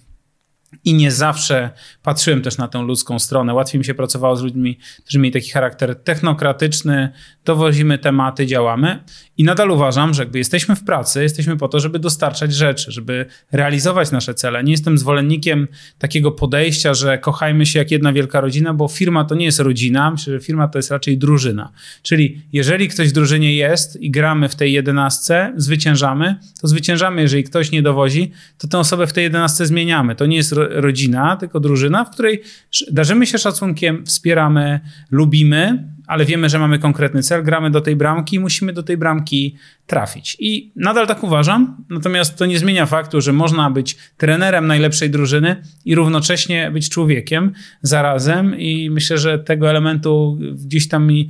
i 0.84 0.94
nie 0.94 1.12
zawsze 1.12 1.70
patrzyłem 2.04 2.42
też 2.42 2.58
na 2.58 2.68
tę 2.68 2.80
ludzką 2.80 3.20
stronę. 3.20 3.54
Łatwiej 3.54 3.80
mi 3.80 3.86
się 3.86 3.94
pracowało 3.94 4.36
z 4.36 4.42
ludźmi, 4.42 4.80
którzy 5.04 5.20
mieli 5.20 5.34
taki 5.34 5.50
charakter 5.50 6.04
technokratyczny, 6.04 7.12
dowozimy 7.46 7.98
tematy, 7.98 8.46
działamy. 8.46 9.04
I 9.38 9.44
nadal 9.44 9.72
uważam, 9.72 10.14
że 10.14 10.22
jakby 10.22 10.38
jesteśmy 10.38 10.76
w 10.76 10.84
pracy, 10.84 11.24
jesteśmy 11.24 11.58
po 11.58 11.68
to, 11.68 11.80
żeby 11.80 12.00
dostarczać 12.00 12.54
rzeczy, 12.54 12.92
żeby 12.92 13.26
realizować 13.52 14.12
nasze 14.12 14.34
cele. 14.34 14.64
Nie 14.64 14.72
jestem 14.72 14.98
zwolennikiem 14.98 15.68
takiego 16.00 16.32
podejścia, 16.32 16.94
że 16.94 17.18
kochajmy 17.18 17.66
się 17.66 17.80
jak 17.80 17.92
jedna 17.92 18.14
wielka 18.14 18.42
rodzina, 18.42 18.74
bo 18.74 18.88
firma 18.88 19.26
to 19.26 19.36
nie 19.36 19.46
jest 19.46 19.60
rodzina, 19.60 20.12
myślę, 20.12 20.34
że 20.34 20.40
firma 20.40 20.68
to 20.68 20.80
jest 20.80 20.92
raczej 20.92 21.18
drużyna. 21.18 21.72
Czyli 22.02 22.42
jeżeli 22.54 22.88
ktoś 22.88 23.10
w 23.10 23.12
drużynie 23.12 23.54
jest 23.54 24.02
i 24.02 24.12
gramy 24.12 24.50
w 24.50 24.56
tej 24.56 24.74
jedenastce, 24.74 25.54
zwyciężamy, 25.56 26.36
to 26.62 26.68
zwyciężamy. 26.68 27.22
Jeżeli 27.22 27.44
ktoś 27.44 27.72
nie 27.72 27.82
dowozi, 27.82 28.32
to 28.58 28.68
tę 28.68 28.80
osobę 28.80 29.08
w 29.08 29.14
tej 29.14 29.24
jedenastce 29.24 29.66
zmieniamy. 29.66 30.16
To 30.16 30.26
nie 30.26 30.38
jest 30.38 30.54
rodzina, 30.70 31.36
tylko 31.36 31.60
drużyna, 31.60 32.06
w 32.06 32.10
której 32.10 32.42
darzymy 32.92 33.26
się 33.26 33.38
szacunkiem, 33.38 34.06
wspieramy, 34.06 34.80
lubimy, 35.12 35.97
ale 36.08 36.26
wiemy, 36.26 36.50
że 36.50 36.60
mamy 36.60 36.80
konkretny 36.80 37.24
cel, 37.24 37.44
gramy 37.44 37.72
do 37.72 37.82
tej 37.82 37.96
bramki 37.96 38.36
i 38.36 38.40
musimy 38.40 38.74
do 38.74 38.84
tej 38.84 38.98
bramki 38.98 39.56
trafić. 39.86 40.38
I 40.40 40.72
nadal 40.76 41.08
tak 41.08 41.24
uważam, 41.24 41.78
natomiast 41.90 42.38
to 42.38 42.46
nie 42.46 42.60
zmienia 42.60 42.86
faktu, 42.86 43.22
że 43.22 43.34
można 43.34 43.72
być 43.72 43.98
trenerem 44.18 44.68
najlepszej 44.68 45.10
drużyny 45.10 45.64
i 45.86 45.96
równocześnie 45.96 46.72
być 46.72 46.90
człowiekiem 46.90 47.52
zarazem 47.82 48.60
i 48.60 48.90
myślę, 48.90 49.18
że 49.18 49.40
tego 49.40 49.70
elementu 49.70 50.40
gdzieś 50.66 50.88
tam 50.88 51.08
mi 51.08 51.30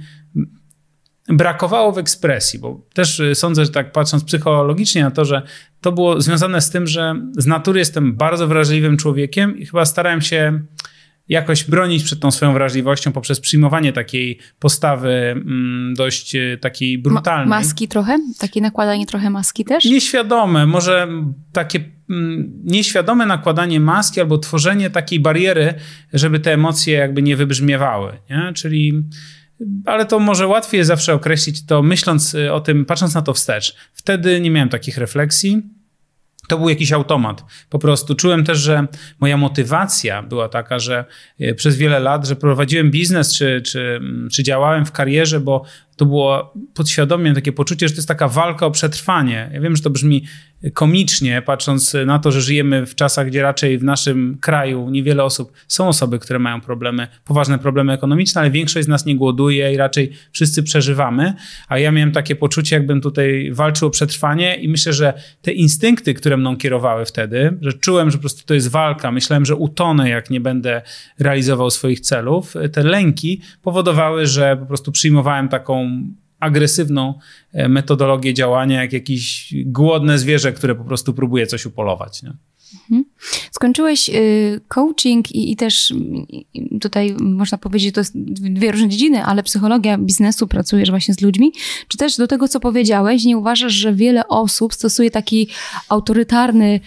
brakowało 1.27 1.91
w 1.91 1.97
ekspresji, 1.97 2.59
bo 2.59 2.81
też 2.93 3.19
y, 3.19 3.35
sądzę, 3.35 3.65
że 3.65 3.71
tak 3.71 3.91
patrząc 3.91 4.23
psychologicznie 4.23 5.03
na 5.03 5.11
to, 5.11 5.25
że 5.25 5.41
to 5.81 5.91
było 5.91 6.21
związane 6.21 6.61
z 6.61 6.69
tym, 6.69 6.87
że 6.87 7.15
z 7.37 7.45
natury 7.45 7.79
jestem 7.79 8.15
bardzo 8.15 8.47
wrażliwym 8.47 8.97
człowiekiem 8.97 9.57
i 9.57 9.65
chyba 9.65 9.85
starałem 9.85 10.21
się 10.21 10.59
jakoś 11.29 11.63
bronić 11.63 12.03
przed 12.03 12.19
tą 12.19 12.31
swoją 12.31 12.53
wrażliwością 12.53 13.11
poprzez 13.11 13.39
przyjmowanie 13.39 13.93
takiej 13.93 14.39
postawy 14.59 15.09
mm, 15.09 15.93
dość 15.93 16.35
y, 16.35 16.57
takiej 16.61 16.97
brutalnej. 16.97 17.47
Ma 17.47 17.59
maski 17.59 17.87
trochę? 17.87 18.17
Takie 18.39 18.61
nakładanie 18.61 19.05
trochę 19.05 19.29
maski 19.29 19.65
też? 19.65 19.85
Nieświadome, 19.85 20.65
może 20.65 21.07
takie 21.51 21.79
mm, 22.09 22.51
nieświadome 22.63 23.25
nakładanie 23.25 23.79
maski 23.79 24.21
albo 24.21 24.37
tworzenie 24.37 24.89
takiej 24.89 25.19
bariery, 25.19 25.73
żeby 26.13 26.39
te 26.39 26.53
emocje 26.53 26.93
jakby 26.93 27.21
nie 27.21 27.35
wybrzmiewały. 27.35 28.17
Nie? 28.29 28.53
Czyli 28.53 29.03
ale 29.85 30.05
to 30.05 30.19
może 30.19 30.47
łatwiej 30.47 30.77
jest 30.77 30.87
zawsze 30.87 31.13
określić 31.13 31.65
to 31.65 31.83
myśląc 31.83 32.33
y, 32.33 32.53
o 32.53 32.59
tym, 32.59 32.85
patrząc 32.85 33.13
na 33.13 33.21
to 33.21 33.33
wstecz. 33.33 33.75
Wtedy 33.93 34.41
nie 34.41 34.51
miałem 34.51 34.69
takich 34.69 34.97
refleksji. 34.97 35.76
To 36.47 36.57
był 36.57 36.69
jakiś 36.69 36.91
automat. 36.91 37.43
Po 37.69 37.79
prostu 37.79 38.15
czułem 38.15 38.43
też, 38.43 38.57
że 38.57 38.87
moja 39.19 39.37
motywacja 39.37 40.23
była 40.23 40.49
taka, 40.49 40.79
że 40.79 41.05
y, 41.41 41.55
przez 41.55 41.77
wiele 41.77 41.99
lat, 41.99 42.27
że 42.27 42.35
prowadziłem 42.35 42.91
biznes 42.91 43.35
czy, 43.35 43.61
czy, 43.61 44.01
czy 44.31 44.43
działałem 44.43 44.85
w 44.85 44.91
karierze, 44.91 45.39
bo 45.39 45.65
to 45.97 46.05
było 46.05 46.53
podświadomie 46.73 47.33
takie 47.33 47.51
poczucie, 47.51 47.87
że 47.87 47.93
to 47.93 47.97
jest 47.97 48.07
taka 48.07 48.27
walka 48.27 48.65
o 48.65 48.71
przetrwanie. 48.71 49.49
Ja 49.53 49.61
wiem, 49.61 49.75
że 49.75 49.81
to 49.81 49.89
brzmi 49.89 50.23
komicznie, 50.73 51.41
patrząc 51.41 51.95
na 52.05 52.19
to, 52.19 52.31
że 52.31 52.41
żyjemy 52.41 52.85
w 52.85 52.95
czasach, 52.95 53.27
gdzie 53.27 53.41
raczej 53.41 53.77
w 53.77 53.83
naszym 53.83 54.37
kraju 54.41 54.89
niewiele 54.89 55.23
osób, 55.23 55.51
są 55.67 55.87
osoby, 55.87 56.19
które 56.19 56.39
mają 56.39 56.61
problemy, 56.61 57.07
poważne 57.25 57.59
problemy 57.59 57.93
ekonomiczne, 57.93 58.41
ale 58.41 58.51
większość 58.51 58.85
z 58.85 58.87
nas 58.87 59.05
nie 59.05 59.15
głoduje 59.15 59.73
i 59.73 59.77
raczej 59.77 60.11
wszyscy 60.31 60.63
przeżywamy. 60.63 61.33
A 61.67 61.79
ja 61.79 61.91
miałem 61.91 62.11
takie 62.11 62.35
poczucie, 62.35 62.75
jakbym 62.75 63.01
tutaj 63.01 63.51
walczył 63.53 63.87
o 63.87 63.91
przetrwanie 63.91 64.55
i 64.55 64.69
myślę, 64.69 64.93
że 64.93 65.13
te 65.41 65.51
instynkty, 65.51 66.13
które 66.13 66.37
mną 66.37 66.57
kierowały 66.57 67.05
wtedy, 67.05 67.57
że 67.61 67.73
czułem, 67.73 68.11
że 68.11 68.17
po 68.17 68.21
prostu 68.21 68.45
to 68.45 68.53
jest 68.53 68.67
walka, 68.67 69.11
myślałem, 69.11 69.45
że 69.45 69.55
utonę, 69.55 70.09
jak 70.09 70.29
nie 70.29 70.41
będę 70.41 70.81
realizował 71.19 71.69
swoich 71.69 71.99
celów, 71.99 72.53
te 72.71 72.83
lęki 72.83 73.41
powodowały, 73.61 74.27
że 74.27 74.57
po 74.57 74.65
prostu 74.65 74.91
przyjmowałem 74.91 75.49
taką 75.49 75.86
agresywną 76.39 77.13
e, 77.53 77.69
metodologię 77.69 78.33
działania, 78.33 78.81
jak 78.81 78.93
jakieś 78.93 79.53
głodne 79.65 80.19
zwierzę, 80.19 80.53
które 80.53 80.75
po 80.75 80.83
prostu 80.83 81.13
próbuje 81.13 81.47
coś 81.47 81.65
upolować. 81.65 82.23
Nie? 82.23 82.33
Mhm. 82.73 83.05
Skończyłeś 83.51 84.09
y, 84.09 84.61
coaching 84.67 85.31
i, 85.31 85.51
i 85.51 85.55
też 85.55 85.93
tutaj 86.81 87.15
można 87.19 87.57
powiedzieć, 87.57 87.95
to 87.95 88.01
jest 88.01 88.17
dwie 88.33 88.71
różne 88.71 88.89
dziedziny, 88.89 89.25
ale 89.25 89.43
psychologia 89.43 89.97
biznesu, 89.97 90.47
pracujesz 90.47 90.89
właśnie 90.89 91.13
z 91.13 91.21
ludźmi. 91.21 91.51
Czy 91.87 91.97
też 91.97 92.17
do 92.17 92.27
tego, 92.27 92.47
co 92.47 92.59
powiedziałeś, 92.59 93.23
nie 93.23 93.37
uważasz, 93.37 93.73
że 93.73 93.93
wiele 93.93 94.27
osób 94.27 94.73
stosuje 94.73 95.11
taki 95.11 95.47
autorytarny 95.89 96.79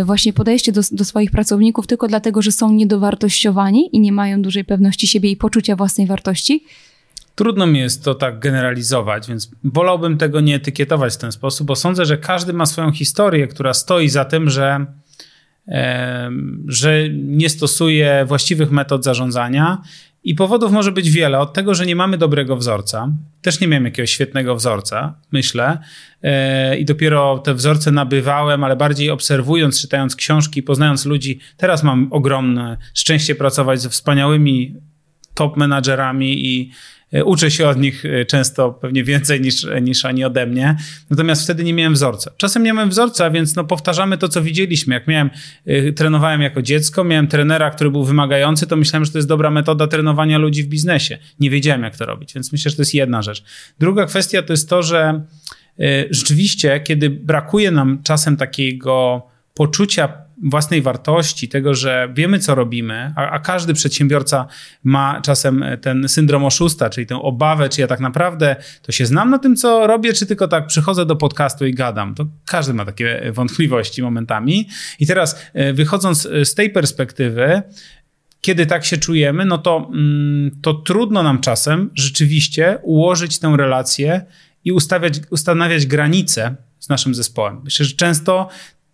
y, 0.00 0.04
właśnie 0.04 0.32
podejście 0.32 0.72
do, 0.72 0.80
do 0.92 1.04
swoich 1.04 1.30
pracowników 1.30 1.86
tylko 1.86 2.08
dlatego, 2.08 2.42
że 2.42 2.52
są 2.52 2.72
niedowartościowani 2.72 3.96
i 3.96 4.00
nie 4.00 4.12
mają 4.12 4.42
dużej 4.42 4.64
pewności 4.64 5.06
siebie 5.06 5.30
i 5.30 5.36
poczucia 5.36 5.76
własnej 5.76 6.06
wartości? 6.06 6.64
Trudno 7.38 7.66
mi 7.66 7.78
jest 7.78 8.04
to 8.04 8.14
tak 8.14 8.38
generalizować, 8.38 9.28
więc 9.28 9.50
wolałbym 9.64 10.18
tego 10.18 10.40
nie 10.40 10.54
etykietować 10.54 11.14
w 11.14 11.16
ten 11.16 11.32
sposób, 11.32 11.66
bo 11.66 11.76
sądzę, 11.76 12.04
że 12.04 12.18
każdy 12.18 12.52
ma 12.52 12.66
swoją 12.66 12.92
historię, 12.92 13.46
która 13.46 13.74
stoi 13.74 14.08
za 14.08 14.24
tym, 14.24 14.50
że, 14.50 14.86
że 16.66 17.08
nie 17.10 17.48
stosuje 17.48 18.24
właściwych 18.26 18.70
metod 18.70 19.04
zarządzania. 19.04 19.82
I 20.24 20.34
powodów 20.34 20.72
może 20.72 20.92
być 20.92 21.10
wiele. 21.10 21.38
Od 21.38 21.52
tego, 21.52 21.74
że 21.74 21.86
nie 21.86 21.96
mamy 21.96 22.18
dobrego 22.18 22.56
wzorca. 22.56 23.12
Też 23.42 23.60
nie 23.60 23.68
miałem 23.68 23.84
jakiegoś 23.84 24.10
świetnego 24.10 24.56
wzorca, 24.56 25.14
myślę. 25.32 25.78
E, 26.22 26.78
I 26.78 26.84
dopiero 26.84 27.38
te 27.38 27.54
wzorce 27.54 27.90
nabywałem, 27.90 28.64
ale 28.64 28.76
bardziej 28.76 29.10
obserwując, 29.10 29.80
czytając 29.80 30.16
książki, 30.16 30.62
poznając 30.62 31.04
ludzi. 31.06 31.40
Teraz 31.56 31.82
mam 31.82 32.08
ogromne 32.10 32.76
szczęście 32.94 33.34
pracować 33.34 33.80
ze 33.80 33.90
wspaniałymi 33.90 34.76
top 35.34 35.56
menadżerami 35.56 36.46
i 36.46 36.72
uczę 37.24 37.50
się 37.50 37.68
od 37.68 37.78
nich 37.78 38.04
e, 38.04 38.24
często 38.24 38.72
pewnie 38.72 39.04
więcej 39.04 39.40
niż, 39.40 39.66
niż 39.82 40.04
oni 40.04 40.24
ode 40.24 40.46
mnie. 40.46 40.76
Natomiast 41.10 41.42
wtedy 41.42 41.64
nie 41.64 41.74
miałem 41.74 41.94
wzorca. 41.94 42.30
Czasem 42.36 42.62
nie 42.62 42.72
miałem 42.72 42.90
wzorca, 42.90 43.30
więc 43.30 43.56
no 43.56 43.64
powtarzamy 43.64 44.18
to, 44.18 44.28
co 44.28 44.42
widzieliśmy. 44.42 44.94
Jak 44.94 45.06
miałem, 45.06 45.30
e, 45.66 45.92
trenowałem 45.92 46.42
jako 46.42 46.62
dziecko, 46.62 47.04
miałem 47.04 47.26
trenera, 47.26 47.70
który 47.70 47.90
był 47.90 48.04
wymagający, 48.04 48.66
to 48.66 48.76
myślałem, 48.76 49.04
że 49.04 49.12
to 49.12 49.18
jest 49.18 49.28
dobra 49.28 49.50
metoda 49.50 49.86
trenowania 49.86 50.38
ludzi 50.38 50.62
w 50.62 50.66
biznesie. 50.66 51.18
Nie 51.40 51.50
wiedziałem, 51.50 51.82
jak 51.82 51.96
to 51.96 52.06
robić, 52.06 52.34
więc 52.34 52.52
myślę, 52.52 52.70
że 52.70 52.76
to 52.76 52.82
jest 52.82 52.94
jedna 52.94 53.22
rzecz. 53.22 53.44
Druga 53.78 54.06
kwestia 54.06 54.42
to 54.42 54.52
jest 54.52 54.68
to, 54.68 54.82
że 54.82 55.24
rzeczywiście, 56.10 56.80
kiedy 56.80 57.10
brakuje 57.10 57.70
nam 57.70 58.02
czasem 58.02 58.36
takiego 58.36 59.22
poczucia 59.54 60.27
własnej 60.42 60.82
wartości, 60.82 61.48
tego, 61.48 61.74
że 61.74 62.08
wiemy, 62.14 62.38
co 62.38 62.54
robimy, 62.54 63.12
a, 63.16 63.30
a, 63.30 63.38
każdy 63.38 63.74
przedsiębiorca 63.74 64.46
ma 64.84 65.20
czasem 65.20 65.64
ten 65.80 66.08
syndrom 66.08 66.44
oszusta, 66.44 66.90
czyli 66.90 67.06
tę 67.06 67.16
obawę, 67.16 67.68
czy 67.68 67.80
ja 67.80 67.86
tak 67.86 68.00
naprawdę 68.00 68.56
to 68.82 68.92
się 68.92 69.06
znam 69.06 69.30
na 69.30 69.38
tym, 69.38 69.56
co 69.56 69.86
robię, 69.86 70.12
czy 70.12 70.26
tylko 70.26 70.48
tak 70.48 70.66
przychodzę 70.66 71.06
do 71.06 71.16
podcastu 71.16 71.66
i 71.66 71.74
gadam. 71.74 72.14
To 72.14 72.26
każdy 72.46 72.74
ma 72.74 72.84
takie 72.84 73.32
wątpliwości 73.32 74.02
momentami. 74.02 74.68
I 75.00 75.06
teraz 75.06 75.46
e, 75.54 75.72
wychodząc 75.72 76.28
z 76.44 76.54
tej 76.54 76.70
perspektywy, 76.70 77.62
kiedy 78.40 78.66
tak 78.66 78.84
się 78.84 78.96
czujemy, 78.96 79.44
no 79.44 79.58
to, 79.58 79.90
mm, 79.92 80.50
to 80.62 80.74
trudno 80.74 81.22
nam 81.22 81.40
czasem 81.40 81.90
rzeczywiście 81.94 82.78
ułożyć 82.82 83.38
tę 83.38 83.54
relację 83.56 84.24
i 84.64 84.72
ustawiać, 84.72 85.20
ustanawiać 85.30 85.86
granice 85.86 86.56
z 86.78 86.88
naszym 86.88 87.14
zespołem. 87.14 87.60
Myślę, 87.64 87.86
że 87.86 87.96
często 87.96 88.48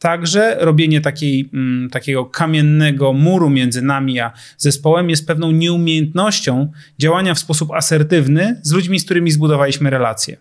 Także 0.05 0.57
robienie 0.61 1.01
takiej, 1.01 1.51
mm, 1.55 1.91
takiego 1.91 2.25
kamiennego 2.25 3.13
muru 3.13 3.51
między 3.51 3.83
nami 3.83 4.21
a 4.21 4.33
zespołem 4.57 5.11
jest 5.11 5.27
pewną 5.27 5.51
nieumiejętnością 5.51 6.73
działania 6.99 7.35
w 7.35 7.39
sposób 7.39 7.73
asertywny 7.73 8.61
z 8.63 8.73
ludźmi, 8.73 9.01
z 9.01 9.05
którymi 9.05 9.31
zbudowaliśmy 9.31 9.91
relacje. 9.91 10.37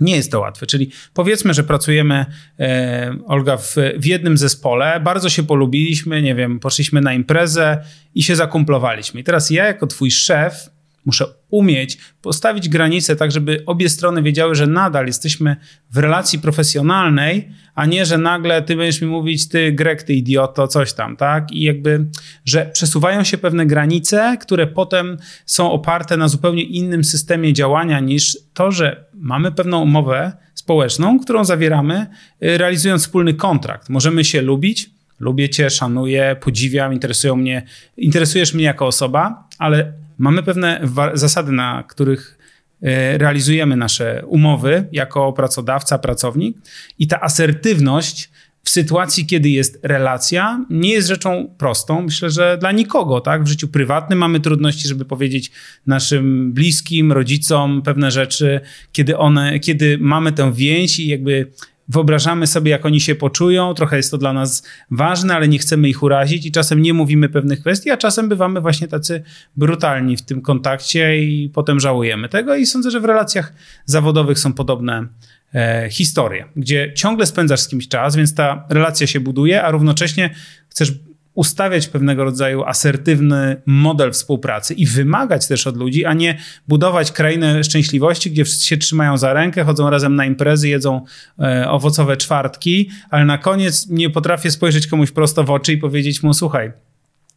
Nie 0.00 0.16
jest 0.16 0.30
to 0.30 0.40
łatwe, 0.40 0.66
czyli 0.66 0.90
powiedzmy, 1.14 1.54
że 1.54 1.64
pracujemy, 1.64 2.26
e, 2.60 3.16
Olga, 3.26 3.56
w, 3.56 3.76
w, 3.96 4.06
jednym 4.06 4.38
zespole, 4.38 5.00
bardzo 5.00 5.28
się 5.28 5.42
polubiliśmy, 5.42 6.22
nie 6.22 6.34
wiem, 6.34 6.60
poszliśmy 6.60 7.00
na 7.00 7.14
imprezę 7.14 7.84
i 8.14 8.22
się 8.22 8.36
zakumplowaliśmy. 8.36 9.20
I 9.20 9.24
teraz 9.24 9.50
ja, 9.50 9.64
jako 9.64 9.86
twój 9.86 10.10
szef, 10.10 10.70
muszę 11.04 11.26
umieć 11.50 11.98
postawić 12.22 12.68
granice 12.68 13.16
tak, 13.16 13.32
żeby 13.32 13.62
obie 13.66 13.88
strony 13.88 14.22
wiedziały, 14.22 14.54
że 14.54 14.66
nadal 14.66 15.06
jesteśmy 15.06 15.56
w 15.90 15.98
relacji 15.98 16.38
profesjonalnej, 16.38 17.48
a 17.74 17.86
nie, 17.86 18.06
że 18.06 18.18
nagle 18.18 18.62
ty 18.62 18.76
będziesz 18.76 19.00
mi 19.00 19.08
mówić, 19.08 19.48
ty 19.48 19.72
Grek, 19.72 20.02
ty 20.02 20.14
idioto, 20.14 20.68
coś 20.68 20.92
tam, 20.92 21.16
tak? 21.16 21.52
I 21.52 21.60
jakby, 21.60 22.06
że 22.44 22.70
przesuwają 22.72 23.24
się 23.24 23.38
pewne 23.38 23.66
granice, 23.66 24.36
które 24.40 24.66
potem 24.66 25.16
są 25.46 25.70
oparte 25.70 26.16
na 26.16 26.28
zupełnie 26.28 26.62
innym 26.62 27.04
systemie 27.04 27.52
działania 27.52 28.00
niż 28.00 28.38
to, 28.54 28.72
że 28.72 29.04
mamy 29.14 29.52
pewną 29.52 29.82
umowę 29.82 30.32
społeczną, 30.54 31.18
którą 31.20 31.44
zawieramy, 31.44 32.06
y, 32.42 32.58
realizując 32.58 33.02
wspólny 33.02 33.34
kontrakt. 33.34 33.88
Możemy 33.88 34.24
się 34.24 34.42
lubić, 34.42 34.90
lubię 35.20 35.48
cię, 35.48 35.70
szanuję, 35.70 36.36
podziwiam, 36.40 36.92
interesują 36.92 37.36
mnie, 37.36 37.62
interesujesz 37.96 38.54
mnie 38.54 38.64
jako 38.64 38.86
osoba, 38.86 39.48
ale 39.58 39.92
mamy 40.18 40.42
pewne 40.42 40.80
zasady, 41.14 41.52
na 41.52 41.84
których 41.88 42.38
e, 42.82 43.18
realizujemy 43.18 43.76
nasze 43.76 44.22
umowy 44.26 44.88
jako 44.92 45.32
pracodawca, 45.32 45.98
pracownik 45.98 46.56
i 46.98 47.06
ta 47.06 47.20
asertywność 47.20 48.30
w 48.64 48.70
sytuacji, 48.70 49.26
kiedy 49.26 49.48
jest 49.48 49.78
relacja, 49.82 50.64
nie 50.70 50.90
jest 50.92 51.08
rzeczą 51.08 51.54
prostą. 51.58 52.02
Myślę, 52.02 52.30
że 52.30 52.58
dla 52.60 52.72
nikogo, 52.72 53.20
tak? 53.20 53.44
W 53.44 53.46
życiu 53.46 53.68
prywatnym 53.68 54.18
mamy 54.18 54.40
trudności, 54.40 54.88
żeby 54.88 55.04
powiedzieć 55.04 55.50
naszym 55.86 56.52
bliskim, 56.52 57.12
rodzicom 57.12 57.82
pewne 57.82 58.10
rzeczy, 58.10 58.60
kiedy 58.92 59.18
one, 59.18 59.58
kiedy 59.58 59.98
mamy 60.00 60.32
tę 60.32 60.52
więź 60.52 61.00
i 61.00 61.06
jakby 61.06 61.50
wyobrażamy 61.88 62.46
sobie, 62.46 62.70
jak 62.70 62.86
oni 62.86 63.00
się 63.00 63.14
poczują, 63.14 63.74
trochę 63.74 63.96
jest 63.96 64.10
to 64.10 64.18
dla 64.18 64.32
nas 64.32 64.62
ważne, 64.90 65.34
ale 65.34 65.48
nie 65.48 65.58
chcemy 65.58 65.88
ich 65.88 66.02
urazić 66.02 66.46
i 66.46 66.52
czasem 66.52 66.82
nie 66.82 66.94
mówimy 66.94 67.28
pewnych 67.28 67.60
kwestii, 67.60 67.90
a 67.90 67.96
czasem 67.96 68.28
bywamy 68.28 68.60
właśnie 68.60 68.88
tacy 68.88 69.22
brutalni 69.56 70.16
w 70.16 70.22
tym 70.22 70.42
kontakcie 70.42 71.18
i 71.18 71.50
potem 71.54 71.80
żałujemy 71.80 72.28
tego. 72.28 72.56
I 72.56 72.66
sądzę, 72.66 72.90
że 72.90 73.00
w 73.00 73.04
relacjach 73.04 73.52
zawodowych 73.84 74.38
są 74.38 74.52
podobne 74.52 75.06
e, 75.54 75.88
historie, 75.90 76.44
gdzie 76.56 76.92
ciągle 76.96 77.26
spędzasz 77.26 77.60
z 77.60 77.68
kimś 77.68 77.88
czas, 77.88 78.16
więc 78.16 78.34
ta 78.34 78.66
relacja 78.68 79.06
się 79.06 79.20
buduje, 79.20 79.62
a 79.62 79.70
równocześnie 79.70 80.34
chcesz 80.68 80.92
ustawiać 81.34 81.88
pewnego 81.88 82.24
rodzaju 82.24 82.64
asertywny 82.64 83.62
model 83.66 84.12
współpracy 84.12 84.74
i 84.74 84.86
wymagać 84.86 85.48
też 85.48 85.66
od 85.66 85.76
ludzi, 85.76 86.04
a 86.04 86.12
nie 86.12 86.38
budować 86.68 87.12
krainę 87.12 87.64
szczęśliwości, 87.64 88.30
gdzie 88.30 88.44
wszyscy 88.44 88.66
się 88.66 88.76
trzymają 88.76 89.16
za 89.16 89.32
rękę, 89.32 89.64
chodzą 89.64 89.90
razem 89.90 90.16
na 90.16 90.26
imprezy, 90.26 90.68
jedzą 90.68 91.04
e, 91.38 91.70
owocowe 91.70 92.16
czwartki, 92.16 92.90
ale 93.10 93.24
na 93.24 93.38
koniec 93.38 93.88
nie 93.88 94.10
potrafię 94.10 94.50
spojrzeć 94.50 94.86
komuś 94.86 95.10
prosto 95.10 95.44
w 95.44 95.50
oczy 95.50 95.72
i 95.72 95.78
powiedzieć 95.78 96.22
mu: 96.22 96.34
Słuchaj, 96.34 96.72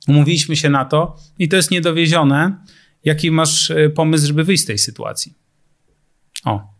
umówiliśmy 0.07 0.55
się 0.55 0.69
na 0.69 0.85
to 0.85 1.15
i 1.39 1.47
to 1.47 1.55
jest 1.55 1.71
niedowiezione. 1.71 2.57
Jaki 3.03 3.31
masz 3.31 3.71
e, 3.71 3.89
pomysł, 3.89 4.27
żeby 4.27 4.43
wyjść 4.43 4.63
z 4.63 4.65
tej 4.65 4.77
sytuacji? 4.77 5.33
O. 6.45 6.73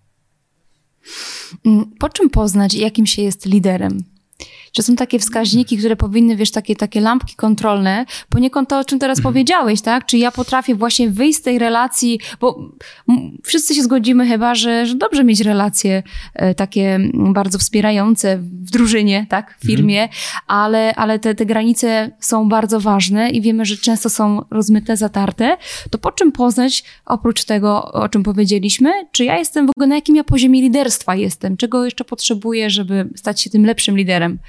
Mm, 1.65 1.86
po 1.99 2.10
czym 2.10 2.30
poznać, 2.30 2.73
jakim 2.73 3.06
się 3.06 3.21
jest 3.21 3.45
liderem? 3.45 4.16
Czy 4.77 4.83
są 4.83 4.95
takie 4.95 5.19
wskaźniki, 5.19 5.77
które 5.77 5.95
powinny, 5.95 6.35
wiesz, 6.35 6.51
takie, 6.51 6.75
takie 6.75 7.01
lampki 7.01 7.35
kontrolne, 7.35 8.05
poniekąd 8.29 8.69
to, 8.69 8.79
o 8.79 8.83
czym 8.83 8.99
teraz 8.99 9.17
mhm. 9.17 9.33
powiedziałeś, 9.33 9.81
tak? 9.81 10.05
Czy 10.05 10.17
ja 10.17 10.31
potrafię 10.31 10.75
właśnie 10.75 11.09
wyjść 11.09 11.39
z 11.39 11.41
tej 11.41 11.59
relacji, 11.59 12.19
bo 12.39 12.69
wszyscy 13.43 13.75
się 13.75 13.83
zgodzimy 13.83 14.27
chyba, 14.27 14.55
że, 14.55 14.85
że 14.85 14.95
dobrze 14.95 15.23
mieć 15.23 15.41
relacje 15.41 16.03
e, 16.33 16.55
takie 16.55 16.99
bardzo 17.13 17.57
wspierające 17.57 18.37
w 18.37 18.71
drużynie, 18.71 19.25
tak? 19.29 19.57
W 19.59 19.65
firmie, 19.65 20.01
mhm. 20.01 20.19
ale, 20.47 20.95
ale 20.95 21.19
te, 21.19 21.35
te 21.35 21.45
granice 21.45 22.11
są 22.19 22.49
bardzo 22.49 22.79
ważne 22.79 23.29
i 23.29 23.41
wiemy, 23.41 23.65
że 23.65 23.77
często 23.77 24.09
są 24.09 24.45
rozmyte, 24.51 24.97
zatarte. 24.97 25.57
To 25.91 25.97
po 25.97 26.11
czym 26.11 26.31
poznać, 26.31 26.83
oprócz 27.05 27.43
tego, 27.43 27.91
o 27.91 28.09
czym 28.09 28.23
powiedzieliśmy, 28.23 28.91
czy 29.11 29.25
ja 29.25 29.37
jestem 29.37 29.67
w 29.67 29.69
ogóle, 29.69 29.87
na 29.87 29.95
jakim 29.95 30.15
ja 30.15 30.23
poziomie 30.23 30.61
liderstwa 30.61 31.15
jestem? 31.15 31.57
Czego 31.57 31.85
jeszcze 31.85 32.05
potrzebuję, 32.05 32.69
żeby 32.69 33.09
stać 33.15 33.41
się 33.41 33.49
tym 33.49 33.65
lepszym 33.65 33.97
liderem? 33.97 34.39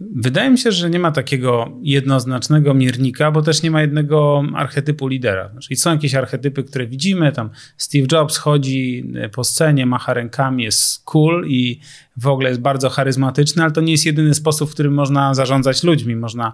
Wydaje 0.00 0.50
mi 0.50 0.58
się, 0.58 0.72
że 0.72 0.90
nie 0.90 0.98
ma 0.98 1.12
takiego 1.12 1.72
jednoznacznego 1.82 2.74
miernika, 2.74 3.30
bo 3.30 3.42
też 3.42 3.62
nie 3.62 3.70
ma 3.70 3.80
jednego 3.80 4.44
archetypu 4.54 5.08
lidera. 5.08 5.50
Czyli 5.62 5.76
są 5.76 5.92
jakieś 5.92 6.14
archetypy, 6.14 6.64
które 6.64 6.86
widzimy, 6.86 7.32
tam 7.32 7.50
Steve 7.76 8.06
Jobs 8.12 8.36
chodzi 8.36 9.12
po 9.32 9.44
scenie, 9.44 9.86
macha 9.86 10.14
rękami, 10.14 10.64
jest 10.64 11.04
cool 11.04 11.46
i 11.48 11.80
w 12.16 12.26
ogóle 12.26 12.48
jest 12.48 12.60
bardzo 12.60 12.90
charyzmatyczny, 12.90 13.62
ale 13.62 13.72
to 13.72 13.80
nie 13.80 13.92
jest 13.92 14.06
jedyny 14.06 14.34
sposób, 14.34 14.70
w 14.70 14.72
którym 14.72 14.94
można 14.94 15.34
zarządzać 15.34 15.82
ludźmi. 15.82 16.16
Można 16.16 16.52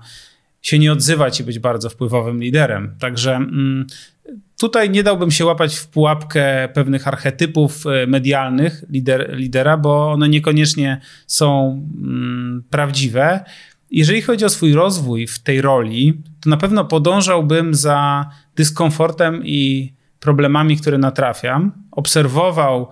się 0.63 0.79
nie 0.79 0.93
odzywać 0.93 1.41
i 1.41 1.45
być 1.45 1.59
bardzo 1.59 1.91
wpływowym 1.91 2.43
liderem. 2.43 2.95
Także 2.99 3.35
mm, 3.35 3.87
tutaj 4.63 4.91
nie 4.91 5.03
dałbym 5.03 5.31
się 5.31 5.45
łapać 5.45 5.77
w 5.77 5.89
pułapkę 5.89 6.69
pewnych 6.75 7.09
archetypów 7.09 7.87
e, 7.87 8.07
medialnych 8.07 8.85
lider, 8.89 9.37
lidera, 9.37 9.77
bo 9.77 10.13
one 10.13 10.29
niekoniecznie 10.29 11.01
są 11.27 11.71
mm, 12.03 12.65
prawdziwe. 12.71 13.45
Jeżeli 13.91 14.23
chodzi 14.23 14.45
o 14.45 14.49
swój 14.49 14.73
rozwój 14.73 15.27
w 15.27 15.39
tej 15.39 15.61
roli, 15.61 16.23
to 16.41 16.51
na 16.51 16.57
pewno 16.57 16.85
podążałbym 16.85 17.75
za 17.75 18.31
dyskomfortem 18.57 19.43
i 19.47 19.93
problemami, 20.21 20.77
które 20.77 20.99
natrafiam, 20.99 21.73
obserwował, 21.91 22.89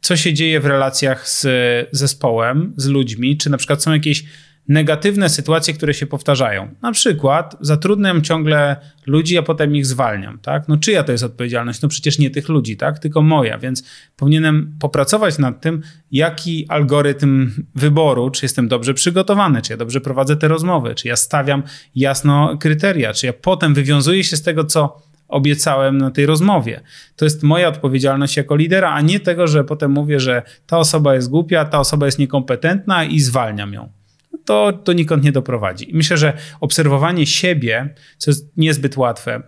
co 0.00 0.16
się 0.16 0.34
dzieje 0.34 0.60
w 0.60 0.66
relacjach 0.66 1.28
z 1.28 1.46
zespołem, 1.92 2.72
z 2.76 2.86
ludźmi, 2.86 3.36
czy 3.36 3.50
na 3.50 3.56
przykład 3.56 3.82
są 3.82 3.92
jakieś 3.92 4.24
negatywne 4.70 5.28
sytuacje, 5.28 5.74
które 5.74 5.94
się 5.94 6.06
powtarzają. 6.06 6.74
Na 6.82 6.92
przykład 6.92 7.56
zatrudniam 7.60 8.22
ciągle 8.22 8.76
ludzi, 9.06 9.38
a 9.38 9.42
potem 9.42 9.76
ich 9.76 9.86
zwalniam, 9.86 10.38
tak? 10.38 10.68
No 10.68 10.76
czyja 10.76 11.02
to 11.02 11.12
jest 11.12 11.24
odpowiedzialność? 11.24 11.82
No 11.82 11.88
przecież 11.88 12.18
nie 12.18 12.30
tych 12.30 12.48
ludzi, 12.48 12.76
tak? 12.76 12.98
Tylko 12.98 13.22
moja, 13.22 13.58
więc 13.58 13.84
powinienem 14.16 14.76
popracować 14.80 15.38
nad 15.38 15.60
tym, 15.60 15.82
jaki 16.12 16.66
algorytm 16.68 17.50
wyboru, 17.74 18.30
czy 18.30 18.44
jestem 18.44 18.68
dobrze 18.68 18.94
przygotowany, 18.94 19.62
czy 19.62 19.72
ja 19.72 19.76
dobrze 19.76 20.00
prowadzę 20.00 20.36
te 20.36 20.48
rozmowy, 20.48 20.94
czy 20.94 21.08
ja 21.08 21.16
stawiam 21.16 21.62
jasno 21.94 22.56
kryteria, 22.60 23.12
czy 23.12 23.26
ja 23.26 23.32
potem 23.32 23.74
wywiązuję 23.74 24.24
się 24.24 24.36
z 24.36 24.42
tego, 24.42 24.64
co 24.64 25.02
obiecałem 25.28 25.98
na 25.98 26.10
tej 26.10 26.26
rozmowie. 26.26 26.80
To 27.16 27.24
jest 27.24 27.42
moja 27.42 27.68
odpowiedzialność 27.68 28.36
jako 28.36 28.56
lidera, 28.56 28.92
a 28.92 29.00
nie 29.00 29.20
tego, 29.20 29.46
że 29.46 29.64
potem 29.64 29.90
mówię, 29.90 30.20
że 30.20 30.42
ta 30.66 30.78
osoba 30.78 31.14
jest 31.14 31.30
głupia, 31.30 31.64
ta 31.64 31.80
osoba 31.80 32.06
jest 32.06 32.18
niekompetentna 32.18 33.04
i 33.04 33.20
zwalniam 33.20 33.72
ją. 33.72 33.99
To, 34.44 34.72
to 34.72 34.92
nikąd 34.92 35.24
nie 35.24 35.32
doprowadzi. 35.32 35.90
Myślę, 35.92 36.16
że 36.16 36.32
obserwowanie 36.60 37.26
siebie, 37.26 37.94
co 38.18 38.30
jest 38.30 38.52
niezbyt 38.56 38.96
łatwe, 38.96 39.42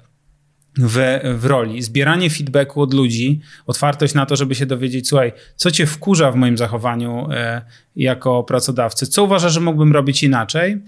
w, 0.79 1.21
w 1.39 1.45
roli, 1.45 1.83
zbieranie 1.83 2.31
feedbacku 2.31 2.83
od 2.83 2.95
ludzi, 2.95 3.41
otwartość 3.67 4.15
na 4.15 4.27
to, 4.27 4.37
żeby 4.37 4.55
się 4.55 4.67
dowiedzieć, 4.67 5.09
słuchaj, 5.09 5.33
co 5.57 5.71
cię 5.71 5.87
wkurza 5.87 6.33
w 6.33 6.37
moim 6.37 6.59
zachowaniu 6.59 7.29
e, 7.31 7.63
jako 7.97 8.45
pracodawcy, 8.45 9.07
co 9.07 9.25
uważasz, 9.25 9.53
że 9.53 9.61
mógłbym 9.61 9.93
robić 9.93 10.23
inaczej, 10.23 10.79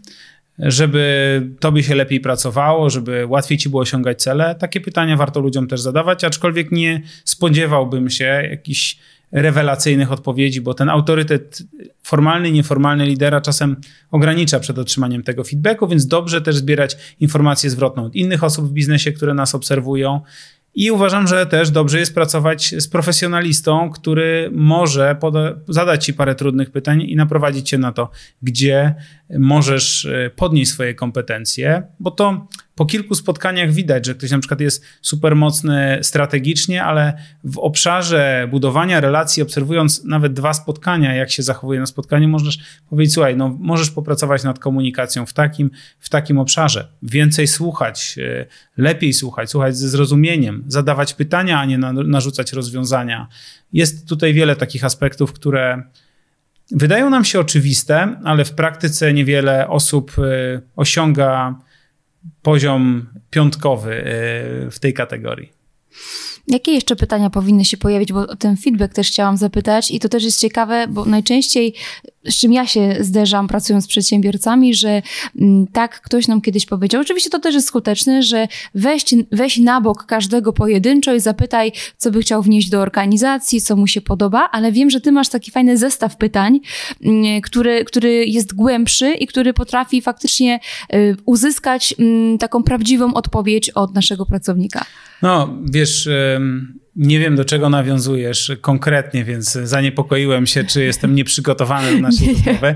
żeby 0.59 1.43
tobie 1.61 1.83
się 1.83 1.95
lepiej 1.95 2.21
pracowało, 2.21 2.91
żeby 2.91 3.27
łatwiej 3.27 3.59
ci 3.59 3.69
było 3.69 3.83
osiągać 3.83 4.23
cele. 4.23 4.55
Takie 4.55 4.81
pytania 4.81 5.17
warto 5.17 5.41
ludziom 5.41 5.69
też 5.69 5.81
zadawać, 5.81 6.25
aczkolwiek 6.25 6.73
nie 6.73 7.03
spodziewałbym 7.25 8.11
się 8.11 8.25
jakichś 8.51 8.99
rewelacyjnych 9.35 10.13
odpowiedzi, 10.13 10.61
bo 10.61 10.75
ten 10.75 10.89
autorytet 10.89 11.63
formalny 12.03 12.53
nieformalny 12.53 13.07
lidera 13.07 13.41
czasem 13.41 13.77
ogranicza 14.11 14.61
przed 14.61 14.79
otrzymaniem 14.79 15.23
tego 15.23 15.45
feedbacku, 15.45 15.89
więc 15.89 16.07
dobrze 16.07 16.41
też 16.41 16.57
zbierać 16.57 16.97
informację 17.21 17.71
zwrotną 17.71 18.05
od 18.05 18.15
innych 18.15 18.45
osób 18.45 18.69
w 18.69 18.73
biznesie, 18.73 19.13
które 19.13 19.35
nas 19.35 19.55
obserwują. 19.55 20.21
I 20.75 20.91
uważam, 20.91 21.27
że 21.27 21.47
też 21.47 21.71
dobrze 21.71 21.99
jest 21.99 22.15
pracować 22.15 22.75
z 22.79 22.89
profesjonalistą, 22.89 23.91
który 23.91 24.51
może 24.53 25.17
zadać 25.69 26.05
ci 26.05 26.15
parę 26.15 26.35
trudnych 26.35 26.71
pytań 26.71 27.03
i 27.03 27.17
naprowadzić 27.17 27.69
cię 27.69 27.79
na 27.79 27.93
to, 27.93 28.11
gdzie 28.43 28.95
możesz 29.39 30.05
e, 30.05 30.31
podnieść 30.37 30.71
swoje 30.71 30.95
kompetencje, 30.95 31.83
bo 32.01 32.11
to 32.11 32.49
po 32.75 32.87
kilku 32.87 33.15
spotkaniach 33.15 33.73
widać, 33.73 34.07
że 34.07 34.15
ktoś 34.15 34.31
na 34.31 34.39
przykład 34.39 34.61
jest 34.61 34.85
super 35.03 35.37
mocny 35.37 35.99
strategicznie, 36.03 36.85
ale 36.85 37.19
w 37.45 37.59
obszarze 37.59 38.49
budowania 38.51 39.01
relacji, 39.01 39.43
obserwując 39.43 40.05
nawet 40.05 40.33
dwa 40.33 40.55
spotkania, 40.55 41.15
jak 41.15 41.31
się 41.31 41.43
zachowuje 41.43 41.81
na 41.81 41.87
spotkaniu, 41.87 42.29
możesz 42.29 42.59
powiedzieć, 42.91 43.15
słuchaj, 43.15 43.37
no 43.37 43.57
możesz 43.61 43.91
popracować 43.91 44.45
nad 44.45 44.59
komunikacją 44.59 45.27
w 45.27 45.33
takim, 45.33 45.71
w 46.01 46.09
takim 46.09 46.39
obszarze. 46.39 46.89
Więcej 47.03 47.47
słuchać, 47.47 48.17
e, 48.19 48.47
lepiej 48.77 49.13
słuchać, 49.13 49.51
słuchać 49.51 49.77
ze 49.77 49.89
zrozumieniem, 49.89 50.65
zadawać 50.67 51.15
pytania, 51.15 51.61
a 51.61 51.65
nie 51.65 51.79
narzucać 51.79 52.53
rozwiązania. 52.53 53.29
Jest 53.73 54.09
tutaj 54.09 54.35
wiele 54.35 54.57
takich 54.57 54.85
aspektów, 54.85 55.33
które 55.33 55.83
wydają 56.71 57.11
nam 57.11 57.25
się 57.25 57.41
oczywiste, 57.41 58.17
ale 58.25 58.45
w 58.45 58.53
praktyce 58.53 59.13
niewiele 59.13 59.69
osób 59.69 60.13
e, 60.19 60.61
osiąga 60.77 61.59
poziom 62.43 63.07
piątkowy 63.31 63.93
e, 63.95 64.71
w 64.71 64.79
tej 64.81 64.95
kategorii. 64.95 65.53
Jakie 66.49 66.73
jeszcze 66.73 66.97
pytania 66.97 67.31
powinny 67.31 67.65
się 67.65 67.77
pojawić, 67.77 68.13
bo 68.13 68.21
o 68.21 68.37
ten 68.37 68.57
feedback 68.57 68.95
też 68.95 69.09
chciałam 69.09 69.37
zapytać 69.37 69.91
i 69.91 70.01
to 70.01 70.09
też 70.09 70.25
jest 70.25 70.41
ciekawe, 70.41 70.87
bo 70.89 71.05
najczęściej 71.05 71.75
z 72.25 72.37
czym 72.37 72.53
ja 72.53 72.67
się 72.67 72.97
zderzam 73.01 73.49
pracując 73.49 73.85
z 73.85 73.89
przedsiębiorcami, 73.89 74.75
że 74.75 75.03
mm, 75.41 75.67
tak 75.67 76.01
ktoś 76.01 76.29
nam 76.29 76.41
kiedyś 76.41 76.67
powiedział, 76.67 77.01
oczywiście 77.01 77.31
to 77.31 77.39
też 77.39 77.55
jest 77.55 77.67
skuteczne, 77.67 78.23
że 78.23 78.49
weź, 78.75 79.05
weź 79.33 79.59
na 79.59 79.81
bok 79.81 80.07
każdego 80.07 80.53
pojedynczo 80.53 81.15
i 81.15 81.21
zapytaj, 81.21 81.73
co 81.97 82.11
by 82.11 82.21
chciał 82.21 82.43
wnieść 82.43 82.69
do 82.71 82.81
organizacji, 82.81 83.61
co 83.61 83.77
mu 83.77 83.87
się 83.87 84.01
podoba, 84.01 84.49
ale 84.53 84.73
wiem, 84.73 84.91
że 84.91 85.01
ty 85.01 85.13
masz 85.13 85.29
taki 85.29 85.51
fajny 85.51 85.79
zestaw 85.79 86.17
pytań, 86.17 86.61
mm, 87.05 87.41
który, 87.41 87.85
który 87.85 88.27
jest 88.27 88.55
głębszy 88.55 89.15
i 89.15 89.27
który 89.27 89.53
potrafi 89.53 90.03
faktycznie 90.03 90.61
y, 90.95 91.17
uzyskać 91.25 91.95
mm, 91.99 92.39
taką 92.39 92.63
prawdziwą 92.63 93.15
odpowiedź 93.15 93.71
od 93.71 93.95
naszego 93.95 94.27
pracownika. 94.27 94.85
No, 95.23 95.59
wiesz, 95.65 96.09
nie 96.97 97.19
wiem, 97.19 97.37
do 97.37 97.45
czego 97.45 97.71
nawiązujesz 97.71 98.53
konkretnie, 98.61 99.25
więc 99.25 99.53
zaniepokoiłem 99.53 100.47
się, 100.47 100.65
czy 100.65 100.85
jestem 100.85 101.15
nieprzygotowany 101.15 101.95
na 101.95 102.01
naszej 102.01 102.29
rozmowy. 102.29 102.75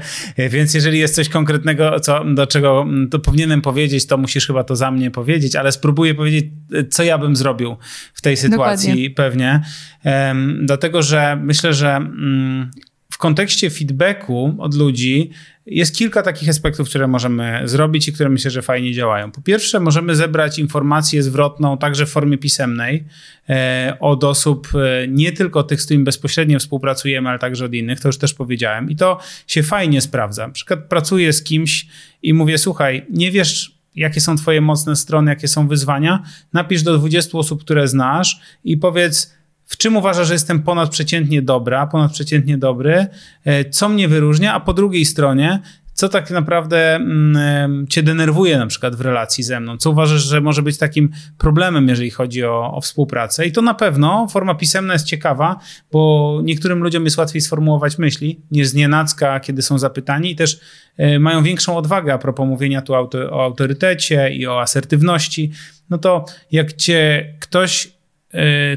Więc 0.51 0.75
jeżeli 0.75 0.99
jest 0.99 1.15
coś 1.15 1.29
konkretnego, 1.29 2.01
co, 2.01 2.25
do 2.25 2.47
czego 2.47 2.87
to 3.11 3.19
powinienem 3.19 3.63
powiedzieć, 3.63 4.07
to 4.07 4.19
musisz 4.19 4.47
chyba 4.47 4.65
to 4.65 4.77
za 4.77 4.91
mnie 4.91 5.11
powiedzieć, 5.11 5.57
ale 5.57 5.73
spróbuję 5.73 6.15
powiedzieć, 6.15 6.45
co 6.91 7.03
ja 7.03 7.19
bym 7.19 7.37
zrobił 7.37 7.77
w 8.15 8.23
tej 8.23 8.37
sytuacji 8.37 8.89
Dokładnie. 8.89 9.11
pewnie. 9.11 9.63
Um, 10.05 10.59
dlatego, 10.67 11.03
że 11.03 11.37
myślę, 11.43 11.75
że 11.75 11.89
um, 11.89 12.71
w 13.13 13.19
kontekście 13.19 13.71
feedbacku 13.71 14.55
od 14.59 14.75
ludzi 14.75 15.31
jest 15.67 15.97
kilka 15.97 16.23
takich 16.23 16.49
aspektów, 16.49 16.89
które 16.89 17.07
możemy 17.07 17.63
zrobić 17.65 18.09
i 18.09 18.13
które 18.13 18.29
myślę, 18.29 18.51
że 18.51 18.63
fajnie 18.63 18.93
działają. 18.93 19.33
Po 19.33 19.41
pierwsze, 19.41 19.81
możemy 19.81 20.17
zebrać 20.17 20.59
informację 20.59 21.23
zwrotną 21.23 21.79
także 21.79 22.07
w 22.07 22.11
formie 22.11 22.39
pisemnej 22.39 23.05
e, 23.49 23.97
od 24.01 24.25
osób, 24.25 24.69
e, 24.75 25.09
nie 25.09 25.33
tylko 25.33 25.63
tych, 25.63 25.81
z 25.81 25.85
którymi 25.85 26.05
bezpośrednio 26.05 26.59
współpracujemy, 26.59 27.29
ale 27.29 27.39
także 27.39 27.65
od 27.65 27.75
innych, 27.75 28.01
to 28.01 28.09
już 28.09 28.19
też 28.19 28.35
powiedziałem. 28.35 28.91
I 28.91 28.97
to 28.97 29.19
się 29.47 29.63
fajnie 29.63 30.01
sprawdza. 30.01 30.47
Na 30.47 30.53
przykład 30.53 30.81
pracuję 30.89 31.33
z 31.33 31.43
kimś 31.43 31.87
i 32.23 32.35
mówię, 32.35 32.59
słuchaj, 32.59 33.07
nie 33.11 33.31
wiesz, 33.31 33.79
jakie 33.95 34.21
są 34.21 34.37
twoje 34.37 34.61
mocne 34.61 34.97
strony, 34.97 35.31
jakie 35.31 35.49
są 35.49 35.69
wyzwania, 35.69 36.23
napisz 36.53 36.83
do 36.83 36.99
20 36.99 37.39
osób, 37.39 37.61
które 37.61 37.89
znasz 37.89 38.41
i 38.65 38.77
powiedz, 38.77 39.38
w 39.69 39.77
czym 39.77 39.97
uważasz, 39.97 40.27
że 40.27 40.33
jestem 40.33 40.63
ponadprzeciętnie 40.63 41.43
dobra, 41.43 41.87
ponadprzeciętnie 41.87 42.59
dobry, 42.59 43.07
e, 43.45 43.71
co 43.71 43.89
mnie 43.89 44.09
wyróżnia, 44.09 44.55
a 44.55 44.61
po 44.61 44.75
drugiej 44.75 45.05
stronie, 45.05 45.63
co 45.95 46.09
tak 46.09 46.31
naprawdę 46.31 46.95
mm, 46.95 47.87
cię 47.87 48.03
denerwuje 48.03 48.59
na 48.59 48.67
przykład 48.67 48.97
w 48.97 49.01
relacji 49.01 49.45
ze 49.45 49.61
mną, 49.61 49.77
co 49.77 49.91
uważasz, 49.91 50.23
że 50.23 50.41
może 50.41 50.63
być 50.63 50.79
takim 50.79 51.11
problemem, 51.39 51.89
jeżeli 51.89 52.11
chodzi 52.11 52.45
o, 52.45 52.73
o 52.75 52.81
współpracę. 52.81 53.47
I 53.47 53.53
to 53.53 53.63
na 53.63 53.75
pewno 53.75 54.27
forma 54.29 54.55
pisemna 54.55 54.93
jest 54.93 55.07
ciekawa, 55.07 55.61
bo 55.93 56.41
niektórym 56.45 56.83
ludziom 56.83 57.05
jest 57.05 57.19
łatwiej 57.19 57.41
sformułować 57.41 57.99
myśli 57.99 58.41
niż 58.51 58.69
z 58.69 58.75
nienacka, 58.75 59.41
kiedy 59.41 59.63
są 59.63 59.79
zapytani 59.79 60.31
i 60.31 60.37
też 60.37 60.61
y, 61.01 61.19
mają 61.19 61.43
większą 61.43 61.77
odwagę 61.77 62.15
a 62.15 62.19
propos 62.19 62.49
mówienia 62.49 62.83
tu 62.83 62.95
auto, 62.95 63.19
o 63.31 63.45
autorytecie 63.45 64.31
i 64.31 64.47
o 64.47 64.61
asertywności. 64.61 65.53
No 65.91 65.99
to 65.99 66.25
jak 66.51 66.73
cię 66.73 67.35
ktoś 67.41 67.89
E, 67.89 67.98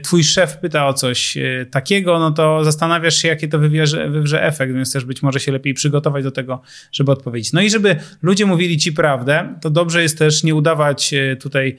twój 0.03 0.23
szef 0.23 0.57
pyta 0.57 0.87
o 0.87 0.93
coś 0.93 1.37
e, 1.37 1.65
takiego, 1.71 2.19
no 2.19 2.31
to 2.31 2.63
zastanawiasz 2.63 3.15
się, 3.15 3.27
jaki 3.27 3.49
to 3.49 3.59
wywierze, 3.59 4.09
wywrze 4.09 4.43
efekt, 4.43 4.73
więc 4.73 4.93
też 4.93 5.05
być 5.05 5.21
może 5.21 5.39
się 5.39 5.51
lepiej 5.51 5.73
przygotować 5.73 6.23
do 6.23 6.31
tego, 6.31 6.61
żeby 6.91 7.11
odpowiedzieć. 7.11 7.53
No 7.53 7.61
i 7.61 7.69
żeby 7.69 7.95
ludzie 8.21 8.45
mówili 8.45 8.77
ci 8.77 8.93
prawdę, 8.93 9.55
to 9.61 9.69
dobrze 9.69 10.01
jest 10.01 10.17
też 10.17 10.43
nie 10.43 10.55
udawać 10.55 11.13
e, 11.13 11.35
tutaj 11.35 11.77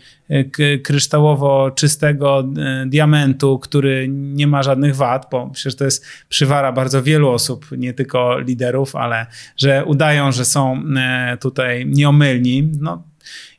kryształowo 0.82 1.70
czystego 1.70 2.48
diamentu, 2.86 3.58
który 3.58 4.06
nie 4.08 4.46
ma 4.46 4.62
żadnych 4.62 4.96
wad, 4.96 5.28
bo 5.30 5.50
przecież 5.50 5.76
to 5.76 5.84
jest 5.84 6.06
przywara 6.28 6.72
bardzo 6.72 7.02
wielu 7.02 7.28
osób, 7.28 7.66
nie 7.76 7.92
tylko 7.92 8.38
liderów, 8.38 8.96
ale 8.96 9.26
że 9.56 9.84
udają, 9.84 10.32
że 10.32 10.44
są 10.44 10.82
tutaj 11.40 11.86
nieomylni. 11.86 12.70
No 12.80 13.02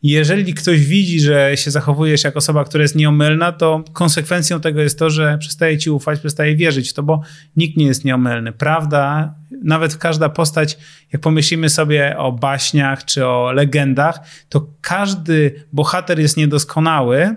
jeżeli 0.04 0.54
ktoś 0.54 0.86
widzi, 0.86 1.19
że 1.19 1.58
się 1.58 1.71
zachowujesz 1.71 2.23
jak 2.23 2.38
osoba, 2.38 2.63
która 2.63 2.82
jest 2.82 2.95
nieomylna, 2.95 3.52
to 3.52 3.84
konsekwencją 3.93 4.62
tego 4.62 4.82
jest 4.82 4.99
to, 4.99 5.10
że 5.10 5.38
przestaje 5.38 5.78
ci 5.78 5.89
ufać, 5.89 6.19
przestaje 6.19 6.56
wierzyć 6.56 6.89
w 6.89 6.93
to, 6.93 7.04
bo 7.04 7.21
nikt 7.56 7.78
nie 7.78 7.86
jest 7.86 8.06
nieomylny. 8.06 8.52
Prawda, 8.52 9.34
nawet 9.63 9.97
każda 9.97 10.30
postać, 10.30 10.78
jak 11.13 11.21
pomyślimy 11.21 11.69
sobie 11.69 12.17
o 12.17 12.32
baśniach 12.32 13.06
czy 13.06 13.26
o 13.28 13.52
legendach, 13.52 14.19
to 14.49 14.67
każdy 14.82 15.65
bohater 15.73 16.19
jest 16.19 16.38
niedoskonały, 16.38 17.36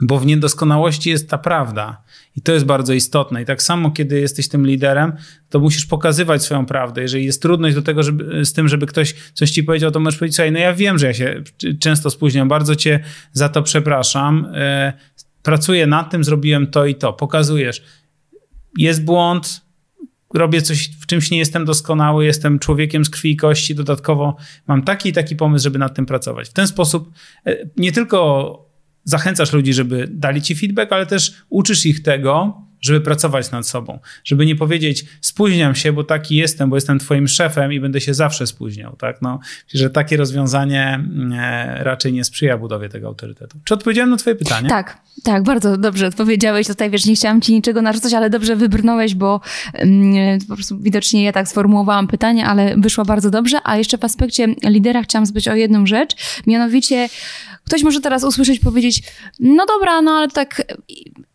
bo 0.00 0.18
w 0.18 0.26
niedoskonałości 0.26 1.10
jest 1.10 1.30
ta 1.30 1.38
prawda. 1.38 2.02
I 2.36 2.42
to 2.42 2.52
jest 2.52 2.64
bardzo 2.64 2.92
istotne. 2.92 3.42
I 3.42 3.44
tak 3.44 3.62
samo, 3.62 3.90
kiedy 3.90 4.20
jesteś 4.20 4.48
tym 4.48 4.66
liderem, 4.66 5.12
to 5.48 5.60
musisz 5.60 5.86
pokazywać 5.86 6.42
swoją 6.42 6.66
prawdę. 6.66 7.02
Jeżeli 7.02 7.24
jest 7.24 7.42
trudność 7.42 7.74
do 7.74 7.82
tego, 7.82 8.02
żeby, 8.02 8.44
z 8.44 8.52
tym, 8.52 8.68
żeby 8.68 8.86
ktoś 8.86 9.14
coś 9.34 9.50
ci 9.50 9.64
powiedział, 9.64 9.90
to 9.90 10.00
możesz 10.00 10.18
powiedzieć, 10.18 10.36
słuchaj, 10.36 10.52
no 10.52 10.58
ja 10.58 10.74
wiem, 10.74 10.98
że 10.98 11.06
ja 11.06 11.14
się 11.14 11.42
często 11.80 12.10
spóźniam, 12.10 12.48
bardzo 12.48 12.76
cię 12.76 13.00
za 13.32 13.48
to 13.48 13.62
przepraszam. 13.62 14.52
E, 14.54 14.92
pracuję 15.42 15.86
nad 15.86 16.10
tym, 16.10 16.24
zrobiłem 16.24 16.66
to 16.66 16.86
i 16.86 16.94
to. 16.94 17.12
Pokazujesz. 17.12 17.82
Jest 18.78 19.04
błąd, 19.04 19.60
robię 20.34 20.62
coś, 20.62 20.90
w 21.00 21.06
czymś 21.06 21.30
nie 21.30 21.38
jestem 21.38 21.64
doskonały, 21.64 22.24
jestem 22.24 22.58
człowiekiem 22.58 23.04
z 23.04 23.10
krwi 23.10 23.30
i 23.30 23.36
kości, 23.36 23.74
dodatkowo 23.74 24.36
mam 24.66 24.82
taki 24.82 25.08
i 25.08 25.12
taki 25.12 25.36
pomysł, 25.36 25.62
żeby 25.62 25.78
nad 25.78 25.94
tym 25.94 26.06
pracować. 26.06 26.48
W 26.48 26.52
ten 26.52 26.66
sposób 26.66 27.10
e, 27.46 27.56
nie 27.76 27.92
tylko 27.92 28.73
zachęcasz 29.04 29.52
ludzi, 29.52 29.74
żeby 29.74 30.08
dali 30.10 30.42
ci 30.42 30.54
feedback, 30.54 30.92
ale 30.92 31.06
też 31.06 31.34
uczysz 31.48 31.86
ich 31.86 32.02
tego, 32.02 32.64
żeby 32.84 33.00
pracować 33.00 33.50
nad 33.50 33.68
sobą, 33.68 33.98
żeby 34.24 34.46
nie 34.46 34.56
powiedzieć 34.56 35.04
spóźniam 35.20 35.74
się, 35.74 35.92
bo 35.92 36.04
taki 36.04 36.36
jestem, 36.36 36.70
bo 36.70 36.76
jestem 36.76 36.98
twoim 36.98 37.28
szefem 37.28 37.72
i 37.72 37.80
będę 37.80 38.00
się 38.00 38.14
zawsze 38.14 38.46
spóźniał, 38.46 38.96
tak? 38.96 39.22
No, 39.22 39.38
że 39.74 39.90
takie 39.90 40.16
rozwiązanie 40.16 41.04
e, 41.34 41.84
raczej 41.84 42.12
nie 42.12 42.24
sprzyja 42.24 42.58
budowie 42.58 42.88
tego 42.88 43.06
autorytetu. 43.06 43.58
Czy 43.64 43.74
odpowiedziałem 43.74 44.10
na 44.10 44.16
twoje 44.16 44.36
pytanie? 44.36 44.68
Tak, 44.68 44.98
tak, 45.22 45.42
bardzo 45.42 45.76
dobrze 45.76 46.06
odpowiedziałeś. 46.06 46.66
Tutaj 46.66 46.90
wiesz, 46.90 47.06
nie 47.06 47.14
chciałam 47.14 47.40
ci 47.40 47.52
niczego 47.52 47.82
narzucać, 47.82 48.12
ale 48.12 48.30
dobrze 48.30 48.56
wybrnąłeś, 48.56 49.14
bo 49.14 49.40
um, 49.78 50.14
po 50.48 50.54
prostu 50.54 50.78
widocznie 50.78 51.24
ja 51.24 51.32
tak 51.32 51.48
sformułowałam 51.48 52.08
pytanie, 52.08 52.46
ale 52.46 52.76
wyszło 52.76 53.04
bardzo 53.04 53.30
dobrze. 53.30 53.58
A 53.64 53.76
jeszcze 53.76 53.98
w 53.98 54.04
aspekcie 54.04 54.46
lidera 54.64 55.02
chciałam 55.02 55.26
spytać 55.26 55.48
o 55.48 55.54
jedną 55.54 55.86
rzecz, 55.86 56.42
mianowicie 56.46 57.08
Ktoś 57.66 57.82
może 57.82 58.00
teraz 58.00 58.24
usłyszeć, 58.24 58.60
powiedzieć, 58.60 59.02
no 59.40 59.66
dobra, 59.66 60.02
no 60.02 60.10
ale 60.10 60.28
tak 60.28 60.62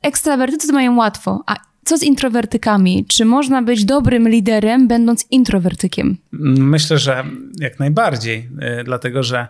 ekstrawertycy 0.02 0.68
to 0.68 0.74
mają 0.74 0.98
łatwo, 0.98 1.44
a 1.48 1.56
co 1.86 1.98
z 1.98 2.04
introwertykami? 2.04 3.06
Czy 3.08 3.26
można 3.26 3.62
być 3.62 3.86
dobrym 3.86 4.30
liderem, 4.30 4.88
będąc 4.88 5.26
introwertykiem? 5.32 6.18
Myślę, 6.32 6.98
że 6.98 7.26
jak 7.60 7.80
najbardziej, 7.80 8.50
y, 8.80 8.84
dlatego 8.84 9.24
że 9.24 9.48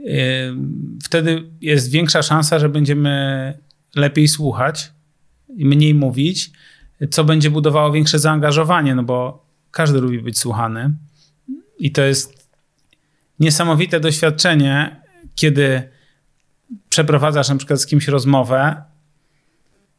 y, 0.00 0.04
wtedy 1.04 1.44
jest 1.60 1.90
większa 1.90 2.22
szansa, 2.22 2.58
że 2.58 2.68
będziemy 2.68 3.54
lepiej 3.96 4.28
słuchać 4.28 4.92
i 5.56 5.66
mniej 5.66 5.94
mówić, 5.94 6.50
co 7.10 7.24
będzie 7.24 7.50
budowało 7.50 7.92
większe 7.92 8.18
zaangażowanie, 8.18 8.94
no 8.94 9.02
bo 9.02 9.46
każdy 9.70 10.00
lubi 10.00 10.18
być 10.18 10.38
słuchany. 10.38 10.94
I 11.78 11.92
to 11.92 12.02
jest 12.02 12.48
niesamowite 13.40 14.00
doświadczenie, 14.00 15.00
kiedy 15.34 15.95
przeprowadzasz 16.88 17.48
na 17.48 17.56
przykład 17.56 17.80
z 17.80 17.86
kimś 17.86 18.08
rozmowę 18.08 18.82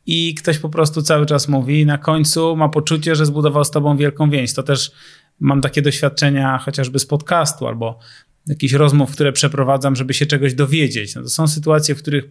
i 0.06 0.36
ktoś 0.36 0.60
po 0.60 0.70
prostu 0.70 1.02
cały 1.02 1.26
czas 1.26 1.48
mówi 1.48 1.82
i 1.82 1.86
na 1.86 1.98
końcu 1.98 2.56
ma 2.56 2.70
poczucie, 2.70 3.16
że 3.16 3.26
zbudował 3.26 3.66
z 3.66 3.72
tobą 3.72 3.98
wielką 3.98 4.30
więź. 4.30 4.54
To 4.54 4.64
też 4.64 4.92
mam 5.40 5.62
takie 5.62 5.82
doświadczenia 5.82 6.58
chociażby 6.58 7.00
z 7.00 7.06
podcastu 7.06 7.68
albo 7.68 8.00
jakichś 8.48 8.74
rozmów, 8.74 9.12
które 9.12 9.32
przeprowadzam, 9.32 9.96
żeby 9.96 10.14
się 10.14 10.26
czegoś 10.26 10.54
dowiedzieć. 10.54 11.16
No 11.16 11.22
to 11.22 11.30
są 11.30 11.48
sytuacje, 11.48 11.96
w 11.96 12.02
których 12.02 12.26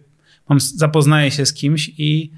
mam, 0.49 0.59
zapoznaję 0.59 1.31
się 1.31 1.45
z 1.45 1.53
kimś 1.53 1.91
i 1.97 2.31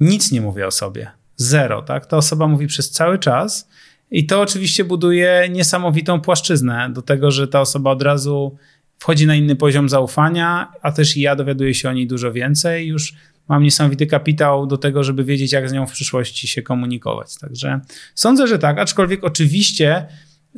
nic 0.00 0.32
nie 0.32 0.40
mówię 0.40 0.66
o 0.66 0.70
sobie. 0.70 1.10
Zero, 1.36 1.82
tak? 1.82 2.06
Ta 2.06 2.16
osoba 2.16 2.48
mówi 2.48 2.66
przez 2.66 2.90
cały 2.90 3.18
czas 3.18 3.68
i 4.10 4.26
to 4.26 4.40
oczywiście 4.40 4.84
buduje 4.84 5.48
niesamowitą 5.50 6.20
płaszczyznę 6.20 6.90
do 6.92 7.02
tego, 7.02 7.30
że 7.30 7.48
ta 7.48 7.60
osoba 7.60 7.90
od 7.90 8.02
razu 8.02 8.56
wchodzi 8.98 9.26
na 9.26 9.34
inny 9.34 9.56
poziom 9.56 9.88
zaufania, 9.88 10.72
a 10.82 10.92
też 10.92 11.16
i 11.16 11.20
ja 11.20 11.36
dowiaduję 11.36 11.74
się 11.74 11.88
o 11.88 11.92
niej 11.92 12.06
dużo 12.06 12.32
więcej. 12.32 12.86
Już 12.86 13.14
mam 13.48 13.62
niesamowity 13.62 14.06
kapitał 14.06 14.66
do 14.66 14.78
tego, 14.78 15.04
żeby 15.04 15.24
wiedzieć, 15.24 15.52
jak 15.52 15.68
z 15.68 15.72
nią 15.72 15.86
w 15.86 15.92
przyszłości 15.92 16.48
się 16.48 16.62
komunikować. 16.62 17.38
Także 17.38 17.80
sądzę, 18.14 18.46
że 18.46 18.58
tak, 18.58 18.78
aczkolwiek 18.78 19.24
oczywiście 19.24 20.06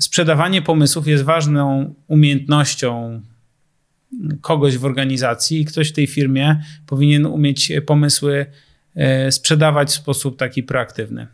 sprzedawanie 0.00 0.62
pomysłów 0.62 1.06
jest 1.06 1.24
ważną 1.24 1.94
umiejętnością 2.06 3.20
kogoś 4.40 4.78
w 4.78 4.84
organizacji 4.84 5.64
ktoś 5.64 5.88
w 5.88 5.92
tej 5.92 6.06
firmie 6.06 6.62
powinien 6.86 7.26
umieć 7.26 7.72
pomysły 7.86 8.46
e, 8.94 9.32
sprzedawać 9.32 9.88
w 9.88 9.94
sposób 9.94 10.38
taki 10.38 10.62
proaktywny. 10.62 11.26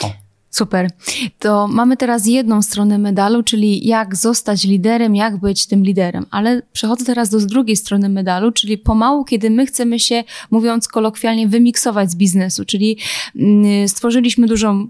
O. 0.00 0.27
Super. 0.50 0.90
To 1.38 1.68
mamy 1.68 1.96
teraz 1.96 2.26
jedną 2.26 2.62
stronę 2.62 2.98
medalu, 2.98 3.42
czyli 3.42 3.86
jak 3.86 4.16
zostać 4.16 4.64
liderem, 4.64 5.16
jak 5.16 5.36
być 5.36 5.66
tym 5.66 5.82
liderem. 5.84 6.26
Ale 6.30 6.62
przechodzę 6.72 7.04
teraz 7.04 7.28
do 7.28 7.40
drugiej 7.40 7.76
strony 7.76 8.08
medalu, 8.08 8.52
czyli 8.52 8.78
pomału, 8.78 9.24
kiedy 9.24 9.50
my 9.50 9.66
chcemy 9.66 9.98
się, 9.98 10.24
mówiąc 10.50 10.88
kolokwialnie, 10.88 11.48
wymiksować 11.48 12.10
z 12.10 12.16
biznesu, 12.16 12.64
czyli 12.64 12.98
mm, 13.36 13.88
stworzyliśmy 13.88 14.46
dużą 14.46 14.88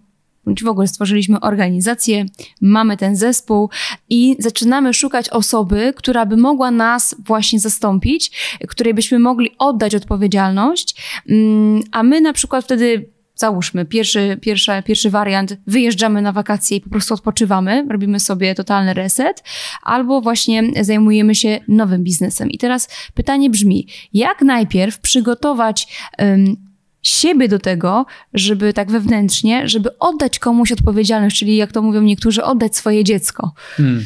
w 0.65 0.69
ogóle 0.69 0.89
stworzyliśmy 0.89 1.41
organizację, 1.41 2.27
mamy 2.61 2.97
ten 2.97 3.17
zespół 3.17 3.71
i 4.11 4.37
zaczynamy 4.39 4.95
szukać 4.95 5.29
osoby, 5.29 5.93
która 5.97 6.27
by 6.27 6.37
mogła 6.37 6.71
nas 6.71 7.15
właśnie 7.19 7.61
zastąpić, 7.61 8.31
której 8.69 8.95
byśmy 8.95 9.19
mogli 9.19 9.51
oddać 9.59 9.95
odpowiedzialność, 9.95 10.95
mm, 11.29 11.83
a 11.93 12.03
my 12.03 12.21
na 12.21 12.33
przykład 12.33 12.65
wtedy 12.65 13.18
załóżmy, 13.39 13.85
pierwszy, 13.85 14.39
pierwszy, 14.41 14.71
pierwszy 14.85 15.11
wariant, 15.11 15.57
wyjeżdżamy 15.67 16.23
na 16.23 16.33
wakacje 16.33 16.77
i 16.77 16.81
po 16.81 16.91
prostu 16.91 17.15
odpoczywamy, 17.15 17.87
robimy 17.91 18.21
sobie 18.21 18.55
totalny 18.55 18.95
reset, 18.95 19.43
albo 19.83 20.21
właśnie 20.21 20.63
zajmujemy 20.81 21.35
się 21.35 21.61
nowym 21.69 22.05
biznesem. 22.05 22.51
I 22.51 22.59
teraz 22.59 22.89
pytanie 23.15 23.51
brzmi, 23.51 23.87
jak 24.13 24.43
najpierw 24.43 24.99
przygotować 25.01 26.09
um, 26.19 26.57
siebie 27.03 27.49
do 27.49 27.59
tego, 27.59 28.07
żeby 28.35 28.73
tak 28.73 28.91
wewnętrznie, 28.91 29.69
żeby 29.69 29.99
oddać 29.99 30.39
komuś 30.39 30.73
odpowiedzialność, 30.73 31.39
czyli 31.39 31.57
jak 31.57 31.73
to 31.73 31.83
mówią 31.83 32.03
niektórzy, 32.03 32.45
oddać 32.45 32.77
swoje 32.77 33.05
dziecko. 33.05 33.53
Hmm. 33.77 34.05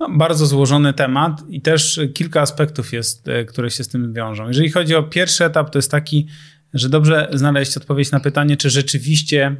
No, 0.00 0.08
bardzo 0.10 0.46
złożony 0.46 0.92
temat 0.92 1.42
i 1.48 1.60
też 1.60 2.00
kilka 2.14 2.40
aspektów 2.40 2.92
jest, 2.92 3.28
e, 3.28 3.44
które 3.44 3.70
się 3.70 3.84
z 3.84 3.88
tym 3.88 4.12
wiążą. 4.12 4.48
Jeżeli 4.48 4.70
chodzi 4.70 4.94
o 4.94 5.02
pierwszy 5.02 5.44
etap, 5.44 5.70
to 5.70 5.78
jest 5.78 5.90
taki, 5.90 6.26
że 6.74 6.88
dobrze 6.88 7.28
znaleźć 7.32 7.76
odpowiedź 7.76 8.10
na 8.10 8.20
pytanie, 8.20 8.56
czy 8.56 8.70
rzeczywiście 8.70 9.56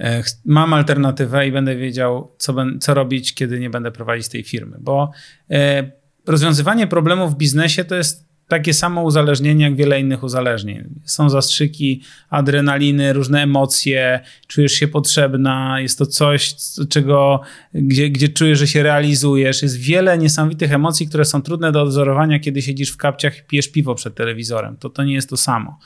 e, 0.00 0.22
mam 0.44 0.74
alternatywę 0.74 1.48
i 1.48 1.52
będę 1.52 1.76
wiedział, 1.76 2.34
co, 2.38 2.54
co 2.80 2.94
robić, 2.94 3.34
kiedy 3.34 3.60
nie 3.60 3.70
będę 3.70 3.92
prowadzić 3.92 4.28
tej 4.28 4.42
firmy. 4.42 4.76
Bo 4.80 5.10
e, 5.50 5.90
rozwiązywanie 6.26 6.86
problemów 6.86 7.34
w 7.34 7.36
biznesie 7.36 7.84
to 7.84 7.94
jest 7.94 8.33
takie 8.48 8.74
samo 8.74 9.02
uzależnienie 9.02 9.64
jak 9.64 9.76
wiele 9.76 10.00
innych 10.00 10.22
uzależnień. 10.22 10.84
Są 11.04 11.30
zastrzyki 11.30 12.02
adrenaliny, 12.30 13.12
różne 13.12 13.42
emocje, 13.42 14.20
czujesz 14.46 14.72
się 14.72 14.88
potrzebna, 14.88 15.80
jest 15.80 15.98
to 15.98 16.06
coś, 16.06 16.54
czego, 16.88 17.40
gdzie, 17.74 18.10
gdzie 18.10 18.28
czujesz, 18.28 18.58
że 18.58 18.66
się 18.66 18.82
realizujesz. 18.82 19.62
Jest 19.62 19.76
wiele 19.76 20.18
niesamowitych 20.18 20.72
emocji, 20.72 21.08
które 21.08 21.24
są 21.24 21.42
trudne 21.42 21.72
do 21.72 21.82
odzorowania, 21.82 22.38
kiedy 22.38 22.62
siedzisz 22.62 22.90
w 22.90 22.96
kapciach 22.96 23.38
i 23.38 23.42
pijesz 23.42 23.68
piwo 23.68 23.94
przed 23.94 24.14
telewizorem. 24.14 24.76
To, 24.76 24.90
to 24.90 25.04
nie 25.04 25.14
jest 25.14 25.30
to 25.30 25.36
samo. 25.36 25.78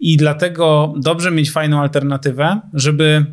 I 0.00 0.16
dlatego 0.16 0.94
dobrze 0.96 1.30
mieć 1.30 1.50
fajną 1.50 1.80
alternatywę, 1.80 2.60
żeby 2.74 3.26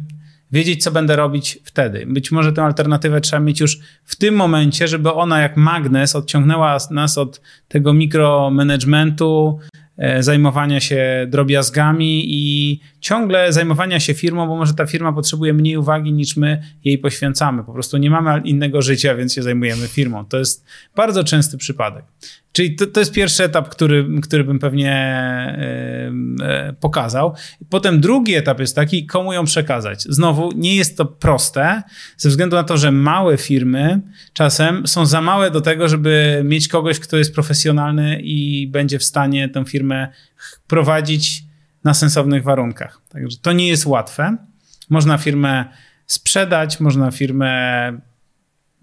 wiedzieć, 0.52 0.84
co 0.84 0.92
będę 0.92 1.16
robić 1.16 1.60
wtedy. 1.64 2.06
Być 2.08 2.32
może 2.32 2.54
tę 2.54 2.64
alternatywę 2.64 3.22
trzeba 3.22 3.40
mieć 3.40 3.60
już 3.60 3.80
w 4.06 4.16
tym 4.16 4.36
momencie, 4.36 4.88
żeby 4.88 5.14
ona 5.14 5.42
jak 5.42 5.58
magnes 5.58 6.16
odciągnęła 6.16 6.78
nas 6.92 7.18
od 7.18 7.42
tego 7.68 7.94
mikromanagementu, 7.94 9.60
e, 9.98 10.24
zajmowania 10.24 10.80
się 10.80 11.28
drobiazgami 11.30 12.24
i 12.28 12.80
ciągle 13.00 13.54
zajmowania 13.54 14.00
się 14.00 14.14
firmą, 14.14 14.48
bo 14.48 14.56
może 14.56 14.74
ta 14.74 14.86
firma 14.86 15.14
potrzebuje 15.14 15.54
mniej 15.54 15.78
uwagi 15.78 16.14
niż 16.14 16.38
my 16.38 16.64
jej 16.84 16.98
poświęcamy. 16.98 17.64
Po 17.64 17.74
prostu 17.74 17.98
nie 17.98 18.10
mamy 18.10 18.42
innego 18.46 18.82
życia, 18.82 19.16
więc 19.16 19.34
się 19.34 19.44
zajmujemy 19.44 19.88
firmą. 19.88 20.26
To 20.26 20.38
jest 20.38 20.66
bardzo 20.96 21.24
częsty 21.24 21.58
przypadek. 21.58 22.06
Czyli 22.52 22.76
to, 22.76 22.88
to 22.88 23.00
jest 23.00 23.12
pierwszy 23.12 23.44
etap, 23.44 23.70
który, 23.70 24.08
który 24.22 24.44
bym 24.44 24.60
pewnie 24.60 24.92
yy, 26.40 26.74
pokazał. 26.74 27.34
Potem 27.70 28.02
drugi 28.02 28.36
etap 28.36 28.60
jest 28.60 28.76
taki, 28.76 29.06
komu 29.06 29.34
ją 29.34 29.46
przekazać. 29.46 30.04
Znowu 30.04 30.52
nie 30.56 30.76
jest 30.76 30.98
to 30.98 31.06
proste, 31.06 31.84
ze 32.18 32.30
względu 32.30 32.56
na 32.56 32.64
to, 32.64 32.78
że 32.78 32.92
małe 32.92 33.38
firmy 33.38 34.02
czasem 34.34 34.88
są 34.88 35.06
za 35.06 35.22
małe 35.22 35.52
do 35.52 35.62
tego, 35.62 35.88
żeby 35.88 36.42
mieć 36.46 36.68
kogoś, 36.68 37.00
kto 37.00 37.18
jest 37.18 37.34
profesjonalny 37.34 38.20
i 38.22 38.68
będzie 38.68 39.00
w 39.00 39.04
stanie 39.04 39.50
tę 39.50 39.66
firmę 39.66 40.08
prowadzić 40.68 41.44
na 41.84 41.94
sensownych 41.94 42.44
warunkach. 42.44 43.02
Także 43.10 43.38
to 43.42 43.52
nie 43.52 43.68
jest 43.68 43.86
łatwe. 43.86 44.38
Można 44.90 45.18
firmę 45.18 45.66
sprzedać, 46.06 46.80
można 46.80 47.12
firmę 47.12 48.11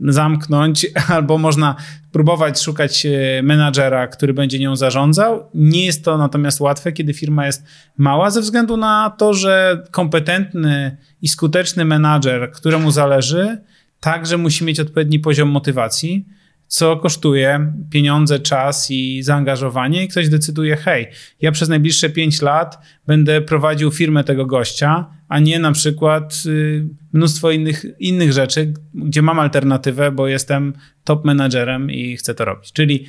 zamknąć, 0.01 0.87
albo 1.15 1.39
można 1.39 1.75
próbować 2.13 2.63
szukać 2.63 3.07
e, 3.07 3.43
menadżera, 3.43 4.07
który 4.07 4.35
będzie 4.35 4.59
nią 4.59 4.77
zarządzał. 4.77 5.51
Nie 5.55 5.87
jest 5.87 6.05
to 6.05 6.19
natomiast 6.19 6.61
łatwe, 6.61 6.93
kiedy 6.93 7.15
firma 7.15 7.47
jest 7.47 7.65
mała, 7.99 8.31
ze 8.31 8.41
względu 8.41 8.77
na 8.77 9.15
to, 9.19 9.35
że 9.35 9.85
kompetentny 9.91 10.97
i 11.23 11.29
skuteczny 11.29 11.85
menadżer, 11.85 12.51
któremu 12.53 12.91
zależy, 12.91 13.59
także 14.01 14.37
musi 14.37 14.65
mieć 14.65 14.81
odpowiedni 14.81 15.19
poziom 15.19 15.49
motywacji 15.49 16.38
co 16.69 16.97
kosztuje 16.97 17.73
pieniądze, 17.91 18.39
czas 18.39 18.91
i 18.91 19.23
zaangażowanie, 19.23 20.05
i 20.05 20.09
ktoś 20.09 20.29
decyduje: 20.29 20.77
hej, 20.77 21.07
ja 21.41 21.53
przez 21.53 21.69
najbliższe 21.69 22.11
5 22.11 22.43
lat 22.43 22.79
będę 23.07 23.41
prowadził 23.41 23.91
firmę 23.91 24.25
tego 24.25 24.47
gościa, 24.47 25.07
a 25.29 25.39
nie 25.39 25.59
na 25.59 25.73
przykład 25.73 26.43
y, 26.47 26.89
mnóstwo 27.13 27.51
innych, 27.51 27.85
innych 27.99 28.33
rzeczy, 28.33 28.73
gdzie 28.95 29.23
mam 29.23 29.39
alternatywę, 29.39 30.13
bo 30.13 30.29
jestem 30.29 30.73
top 31.05 31.25
menadżerem 31.25 31.91
i 31.91 32.17
chcę 32.17 32.35
to 32.35 32.45
robić. 32.45 32.73
Czyli 32.73 33.07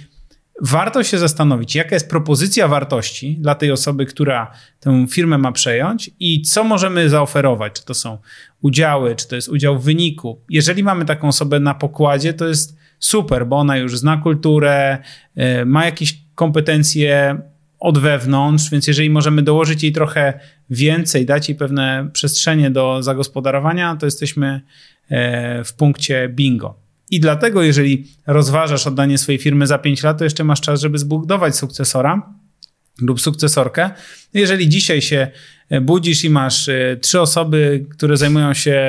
warto 0.61 1.03
się 1.03 1.17
zastanowić, 1.17 1.75
jaka 1.75 1.95
jest 1.95 2.09
propozycja 2.09 2.67
wartości 2.67 3.37
dla 3.39 3.55
tej 3.55 3.71
osoby, 3.71 4.05
która 4.05 4.51
tę 4.79 5.05
firmę 5.09 5.37
ma 5.37 5.51
przejąć 5.51 6.11
i 6.19 6.41
co 6.41 6.63
możemy 6.63 7.09
zaoferować. 7.09 7.73
Czy 7.73 7.85
to 7.85 7.93
są 7.93 8.17
udziały, 8.61 9.15
czy 9.15 9.27
to 9.27 9.35
jest 9.35 9.49
udział 9.49 9.79
w 9.79 9.83
wyniku. 9.83 10.41
Jeżeli 10.49 10.83
mamy 10.83 11.05
taką 11.05 11.27
osobę 11.27 11.59
na 11.59 11.73
pokładzie, 11.73 12.33
to 12.33 12.47
jest 12.47 12.78
super, 12.99 13.47
bo 13.47 13.55
ona 13.57 13.77
już 13.77 13.97
zna 13.97 14.17
kulturę, 14.17 14.97
e, 15.35 15.65
ma 15.65 15.85
jakieś 15.85 16.17
kompetencje 16.35 17.41
od 17.79 17.97
wewnątrz, 17.97 18.69
więc 18.71 18.87
jeżeli 18.87 19.09
możemy 19.09 19.41
dołożyć 19.41 19.83
jej 19.83 19.91
trochę 19.91 20.39
więcej, 20.69 21.25
dać 21.25 21.49
jej 21.49 21.57
pewne 21.57 22.09
przestrzenie 22.13 22.71
do 22.71 23.03
zagospodarowania, 23.03 23.95
to 23.95 24.05
jesteśmy 24.05 24.61
e, 25.09 25.63
w 25.63 25.73
punkcie 25.73 26.29
bingo. 26.29 26.79
I 27.11 27.19
dlatego, 27.19 27.63
jeżeli 27.63 28.07
rozważasz 28.27 28.87
oddanie 28.87 29.17
swojej 29.17 29.39
firmy 29.39 29.67
za 29.67 29.77
5 29.77 30.03
lat, 30.03 30.17
to 30.17 30.23
jeszcze 30.23 30.43
masz 30.43 30.61
czas, 30.61 30.81
żeby 30.81 30.97
zbudować 30.97 31.55
sukcesora 31.55 32.33
lub 33.01 33.21
sukcesorkę. 33.21 33.89
Jeżeli 34.33 34.69
dzisiaj 34.69 35.01
się 35.01 35.27
budzisz 35.81 36.23
i 36.23 36.29
masz 36.29 36.69
e, 36.69 36.97
trzy 37.01 37.21
osoby, 37.21 37.85
które 37.89 38.17
zajmują 38.17 38.53
się, 38.53 38.79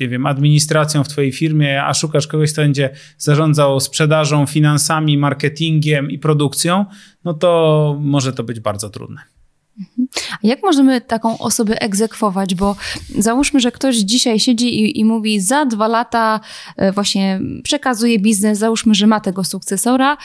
nie 0.00 0.08
wiem, 0.08 0.26
administracją 0.26 1.04
w 1.04 1.08
twojej 1.08 1.32
firmie, 1.32 1.84
a 1.84 1.94
szukasz 1.94 2.26
kogoś, 2.26 2.52
kto 2.52 2.62
będzie 2.62 2.90
zarządzał 3.18 3.80
sprzedażą, 3.80 4.46
finansami, 4.46 5.18
marketingiem 5.18 6.10
i 6.10 6.18
produkcją, 6.18 6.84
no 7.24 7.34
to 7.34 7.96
może 8.00 8.32
to 8.32 8.44
być 8.44 8.60
bardzo 8.60 8.90
trudne. 8.90 9.20
A 10.32 10.38
jak 10.42 10.62
możemy 10.62 11.00
taką 11.00 11.38
osobę 11.38 11.82
egzekwować? 11.82 12.54
Bo 12.54 12.76
załóżmy, 13.18 13.60
że 13.60 13.72
ktoś 13.72 13.96
dzisiaj 13.96 14.40
siedzi 14.40 14.80
i, 14.80 15.00
i, 15.00 15.04
mówi, 15.04 15.40
za 15.40 15.64
dwa 15.66 15.88
lata 15.88 16.40
e, 16.76 16.92
właśnie 16.92 17.40
przekazuje 17.62 18.18
biznes, 18.18 18.58
załóżmy, 18.58 18.94
że 18.94 19.06
ma 19.06 19.20
tego 19.20 19.44
sukcesora, 19.44 20.16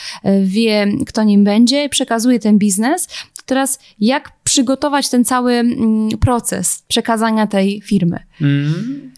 wie, 0.44 0.88
kto 1.08 1.24
nim 1.24 1.44
będzie, 1.44 1.90
przekazuje 1.90 2.40
ten 2.40 2.58
biznes. 2.58 3.08
Teraz 3.46 3.80
jak 4.00 4.35
przygotować 4.56 5.10
ten 5.10 5.26
cały 5.26 5.54
mm, 5.54 6.10
proces 6.10 6.86
przekazania 6.88 7.48
tej 7.48 7.82
firmy? 7.82 8.20
Mm. 8.42 9.12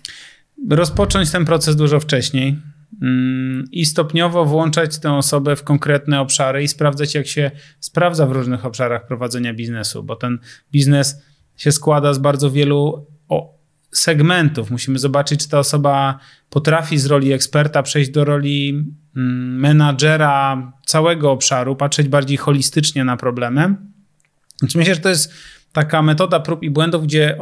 Rozpocząć 0.69 1.31
ten 1.31 1.45
proces 1.45 1.75
dużo 1.75 1.99
wcześniej 1.99 2.59
mm, 3.01 3.65
i 3.71 3.85
stopniowo 3.85 4.45
włączać 4.45 4.99
tę 4.99 5.13
osobę 5.13 5.55
w 5.55 5.63
konkretne 5.63 6.21
obszary 6.21 6.63
i 6.63 6.67
sprawdzać, 6.67 7.15
jak 7.15 7.27
się 7.27 7.51
sprawdza 7.79 8.25
w 8.25 8.31
różnych 8.31 8.65
obszarach 8.65 9.07
prowadzenia 9.07 9.53
biznesu, 9.53 10.03
bo 10.03 10.15
ten 10.15 10.39
biznes 10.71 11.21
się 11.55 11.71
składa 11.71 12.13
z 12.13 12.17
bardzo 12.17 12.51
wielu 12.51 13.05
segmentów. 13.91 14.71
Musimy 14.71 14.99
zobaczyć, 14.99 15.39
czy 15.39 15.49
ta 15.49 15.59
osoba 15.59 16.19
potrafi 16.49 16.97
z 16.97 17.05
roli 17.05 17.33
eksperta 17.33 17.83
przejść 17.83 18.09
do 18.09 18.25
roli 18.25 18.85
menadżera 19.57 20.71
całego 20.85 21.31
obszaru, 21.31 21.75
patrzeć 21.75 22.07
bardziej 22.07 22.37
holistycznie 22.37 23.03
na 23.03 23.17
problemy 23.17 23.75
znaczy 24.59 24.77
myślę, 24.77 24.95
że 24.95 25.01
to 25.01 25.09
jest 25.09 25.33
taka 25.77 26.01
metoda 26.01 26.39
prób 26.39 26.63
i 26.63 26.69
błędów, 26.69 27.03
gdzie 27.03 27.37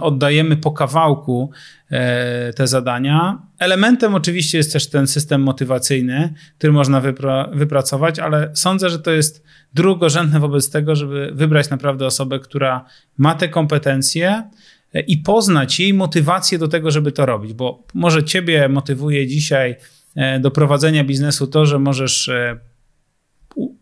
oddajemy 0.00 0.56
po 0.56 0.70
kawałku 0.70 1.50
e, 1.90 2.52
te 2.52 2.66
zadania. 2.66 3.42
Elementem 3.58 4.14
oczywiście 4.14 4.58
jest 4.58 4.72
też 4.72 4.90
ten 4.90 5.06
system 5.06 5.42
motywacyjny, 5.42 6.34
który 6.58 6.72
można 6.72 7.00
wypra 7.00 7.48
wypracować, 7.52 8.18
ale 8.18 8.50
sądzę, 8.54 8.90
że 8.90 8.98
to 8.98 9.10
jest 9.10 9.44
drugorzędne 9.74 10.40
wobec 10.40 10.70
tego, 10.70 10.96
żeby 10.96 11.30
wybrać 11.34 11.70
naprawdę 11.70 12.06
osobę, 12.06 12.38
która 12.38 12.84
ma 13.18 13.34
te 13.34 13.48
kompetencje 13.48 14.50
e, 14.94 15.00
i 15.00 15.16
poznać 15.16 15.80
jej 15.80 15.94
motywację 15.94 16.58
do 16.58 16.68
tego, 16.68 16.90
żeby 16.90 17.12
to 17.12 17.26
robić, 17.26 17.52
bo 17.52 17.86
może 17.94 18.24
ciebie 18.24 18.68
motywuje 18.68 19.26
dzisiaj 19.26 19.76
e, 20.16 20.40
do 20.40 20.50
prowadzenia 20.50 21.04
biznesu 21.04 21.46
to, 21.46 21.66
że 21.66 21.78
możesz 21.78 22.30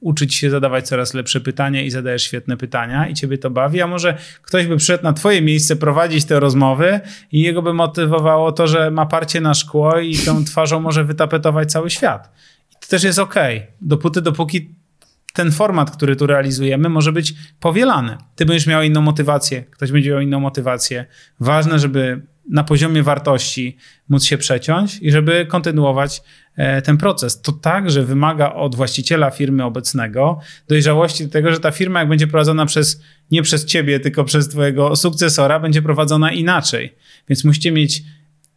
uczyć 0.00 0.34
się 0.34 0.50
zadawać 0.50 0.88
coraz 0.88 1.14
lepsze 1.14 1.40
pytania 1.40 1.82
i 1.82 1.90
zadajesz 1.90 2.22
świetne 2.22 2.56
pytania 2.56 3.08
i 3.08 3.14
ciebie 3.14 3.38
to 3.38 3.50
bawi, 3.50 3.82
a 3.82 3.86
może 3.86 4.18
ktoś 4.42 4.66
by 4.66 4.76
przyszedł 4.76 5.04
na 5.04 5.12
twoje 5.12 5.42
miejsce 5.42 5.76
prowadzić 5.76 6.24
te 6.24 6.40
rozmowy 6.40 7.00
i 7.32 7.40
jego 7.40 7.62
by 7.62 7.74
motywowało 7.74 8.52
to, 8.52 8.66
że 8.66 8.90
ma 8.90 9.06
parcie 9.06 9.40
na 9.40 9.54
szkło 9.54 9.98
i 9.98 10.16
tą 10.18 10.44
twarzą 10.44 10.80
może 10.80 11.04
wytapetować 11.04 11.72
cały 11.72 11.90
świat. 11.90 12.32
I 12.70 12.74
to 12.80 12.88
też 12.88 13.04
jest 13.04 13.18
ok, 13.18 13.34
dopóty, 13.80 14.22
dopóki 14.22 14.74
ten 15.32 15.52
format, 15.52 15.90
który 15.90 16.16
tu 16.16 16.26
realizujemy, 16.26 16.88
może 16.88 17.12
być 17.12 17.34
powielany. 17.60 18.16
Ty 18.36 18.46
będziesz 18.46 18.66
miał 18.66 18.82
inną 18.82 19.00
motywację, 19.00 19.64
ktoś 19.70 19.92
będzie 19.92 20.10
miał 20.10 20.20
inną 20.20 20.40
motywację. 20.40 21.06
Ważne, 21.40 21.78
żeby 21.78 22.22
na 22.50 22.64
poziomie 22.64 23.02
wartości 23.02 23.76
móc 24.08 24.24
się 24.24 24.38
przeciąć 24.38 24.98
i 25.02 25.10
żeby 25.10 25.46
kontynuować 25.46 26.22
e, 26.56 26.82
ten 26.82 26.96
proces. 26.96 27.40
To 27.40 27.52
także 27.52 28.02
wymaga 28.02 28.52
od 28.52 28.74
właściciela 28.74 29.30
firmy 29.30 29.64
obecnego 29.64 30.40
dojrzałości 30.68 31.24
do 31.24 31.30
tego, 31.30 31.52
że 31.52 31.60
ta 31.60 31.70
firma, 31.70 32.00
jak 32.00 32.08
będzie 32.08 32.26
prowadzona 32.26 32.66
przez, 32.66 33.02
nie 33.30 33.42
przez 33.42 33.64
ciebie, 33.64 34.00
tylko 34.00 34.24
przez 34.24 34.48
twojego 34.48 34.96
sukcesora, 34.96 35.60
będzie 35.60 35.82
prowadzona 35.82 36.32
inaczej. 36.32 36.94
Więc 37.28 37.44
musicie 37.44 37.72
mieć 37.72 38.02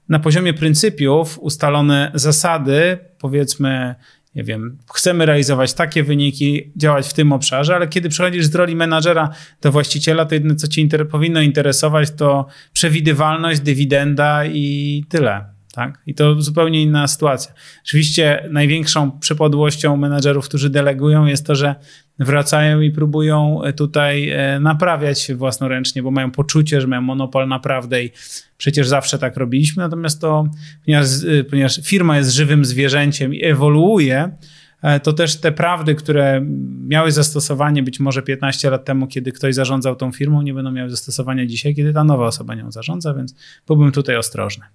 na 0.10 0.20
poziomie 0.20 0.54
pryncypiów 0.54 1.40
ustalone 1.40 2.12
zasady, 2.14 2.98
powiedzmy, 3.20 3.96
nie 4.36 4.44
wiem, 4.44 4.78
chcemy 4.94 5.26
realizować 5.26 5.74
takie 5.74 6.04
wyniki, 6.04 6.72
działać 6.76 7.08
w 7.08 7.14
tym 7.14 7.32
obszarze, 7.32 7.76
ale 7.76 7.88
kiedy 7.88 8.10
przechodzisz 8.10 8.46
z 8.46 8.56
roli 8.56 8.76
menadżera 8.76 9.30
do 9.62 9.72
właściciela, 9.72 10.26
to 10.26 10.36
jedyne, 10.36 10.56
co 10.56 10.68
ci 10.68 10.82
inter 10.82 11.10
powinno 11.10 11.42
interesować, 11.42 12.12
to 12.12 12.46
przewidywalność, 12.74 13.60
dywidenda 13.60 14.46
i 14.46 15.04
tyle. 15.10 15.46
Tak? 15.74 16.02
I 16.08 16.16
to 16.16 16.42
zupełnie 16.42 16.82
inna 16.82 17.08
sytuacja. 17.08 17.54
Oczywiście 17.84 18.50
największą 18.52 19.20
przypadłością 19.20 19.98
menadżerów, 19.98 20.46
którzy 20.46 20.70
delegują, 20.70 21.26
jest 21.26 21.46
to, 21.46 21.56
że 21.56 21.76
wracają 22.20 22.82
i 22.82 22.92
próbują 22.92 23.62
tutaj 23.78 24.30
e, 24.30 24.60
naprawiać 24.60 25.32
własnoręcznie, 25.36 26.04
bo 26.04 26.12
mają 26.12 26.32
poczucie, 26.32 26.82
że 26.82 26.88
mają 26.88 27.02
monopol 27.02 27.48
naprawdę 27.48 28.04
i 28.04 28.12
przecież 28.58 28.88
zawsze 28.88 29.20
tak 29.20 29.38
robiliśmy. 29.38 29.84
Natomiast 29.84 30.22
to, 30.22 30.48
ponieważ, 30.86 31.08
e, 31.40 31.44
ponieważ 31.44 31.82
firma 31.84 32.18
jest 32.18 32.32
żywym 32.32 32.66
zwierzęciem 32.66 33.34
i 33.34 33.46
ewoluuje, 33.46 34.38
e, 34.82 35.00
to 35.00 35.14
też 35.14 35.40
te 35.40 35.52
prawdy, 35.52 35.96
które 35.96 36.46
miały 36.88 37.12
zastosowanie 37.12 37.84
być 37.84 38.00
może 38.00 38.22
15 38.22 38.70
lat 38.70 38.86
temu, 38.86 39.08
kiedy 39.08 39.32
ktoś 39.32 39.56
zarządzał 39.56 39.96
tą 39.96 40.12
firmą, 40.12 40.42
nie 40.42 40.54
będą 40.54 40.72
miały 40.72 40.90
zastosowania 40.90 41.46
dzisiaj, 41.46 41.76
kiedy 41.76 41.94
ta 41.94 42.04
nowa 42.04 42.26
osoba 42.26 42.56
nią 42.56 42.72
zarządza, 42.72 43.14
więc 43.14 43.36
byłbym 43.68 43.92
tutaj 43.92 44.16
ostrożny. 44.16 44.66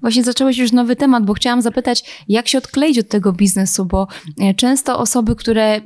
Właśnie 0.00 0.24
zacząłeś 0.24 0.58
już 0.58 0.72
nowy 0.72 0.96
temat, 0.96 1.24
bo 1.24 1.34
chciałam 1.34 1.62
zapytać, 1.62 2.24
jak 2.28 2.48
się 2.48 2.58
odkleić 2.58 2.98
od 2.98 3.08
tego 3.08 3.32
biznesu, 3.32 3.84
bo 3.84 4.08
e, 4.40 4.54
często 4.54 4.98
osoby, 4.98 5.36
które 5.36 5.80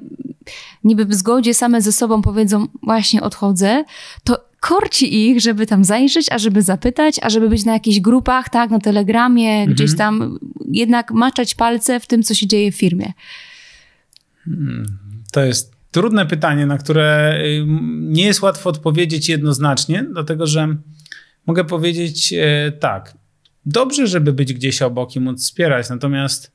niby 0.84 1.04
w 1.04 1.14
zgodzie 1.14 1.54
same 1.54 1.82
ze 1.82 1.92
sobą 1.92 2.22
powiedzą, 2.22 2.66
właśnie 2.82 3.22
odchodzę, 3.22 3.84
to 4.24 4.46
korci 4.60 5.28
ich, 5.28 5.40
żeby 5.40 5.66
tam 5.66 5.84
zajrzeć, 5.84 6.32
a 6.32 6.38
żeby 6.38 6.62
zapytać, 6.62 7.16
a 7.22 7.30
żeby 7.30 7.48
być 7.48 7.64
na 7.64 7.72
jakichś 7.72 8.00
grupach, 8.00 8.48
tak, 8.48 8.70
na 8.70 8.78
telegramie, 8.78 9.50
mhm. 9.50 9.74
gdzieś 9.74 9.96
tam, 9.96 10.38
jednak 10.70 11.10
maczać 11.10 11.54
palce 11.54 12.00
w 12.00 12.06
tym, 12.06 12.22
co 12.22 12.34
się 12.34 12.46
dzieje 12.46 12.72
w 12.72 12.76
firmie. 12.76 13.12
Hmm, 14.44 14.86
to 15.32 15.44
jest 15.44 15.76
trudne 15.90 16.26
pytanie, 16.26 16.66
na 16.66 16.78
które 16.78 17.38
y, 17.44 17.64
nie 18.00 18.24
jest 18.24 18.42
łatwo 18.42 18.70
odpowiedzieć 18.70 19.28
jednoznacznie, 19.28 20.06
dlatego 20.12 20.46
że 20.46 20.76
mogę 21.46 21.64
powiedzieć 21.64 22.32
e, 22.32 22.72
tak 22.72 23.14
dobrze, 23.66 24.06
żeby 24.06 24.32
być 24.32 24.52
gdzieś 24.52 24.82
obok 24.82 25.16
i 25.16 25.20
móc 25.20 25.42
wspierać, 25.42 25.88
natomiast 25.88 26.52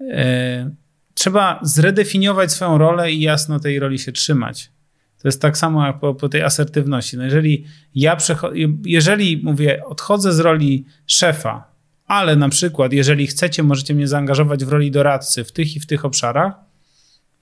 e, 0.00 0.70
trzeba 1.14 1.60
zredefiniować 1.62 2.52
swoją 2.52 2.78
rolę 2.78 3.12
i 3.12 3.20
jasno 3.20 3.60
tej 3.60 3.78
roli 3.78 3.98
się 3.98 4.12
trzymać. 4.12 4.70
To 5.22 5.28
jest 5.28 5.42
tak 5.42 5.58
samo 5.58 5.86
jak 5.86 6.00
po, 6.00 6.14
po 6.14 6.28
tej 6.28 6.42
asertywności. 6.42 7.16
No 7.16 7.24
jeżeli 7.24 7.64
ja 7.94 8.16
jeżeli 8.84 9.40
mówię, 9.42 9.84
odchodzę 9.86 10.32
z 10.32 10.40
roli 10.40 10.84
szefa, 11.06 11.70
ale 12.06 12.36
na 12.36 12.48
przykład, 12.48 12.92
jeżeli 12.92 13.26
chcecie, 13.26 13.62
możecie 13.62 13.94
mnie 13.94 14.08
zaangażować 14.08 14.64
w 14.64 14.68
roli 14.68 14.90
doradcy 14.90 15.44
w 15.44 15.52
tych 15.52 15.76
i 15.76 15.80
w 15.80 15.86
tych 15.86 16.04
obszarach, 16.04 16.52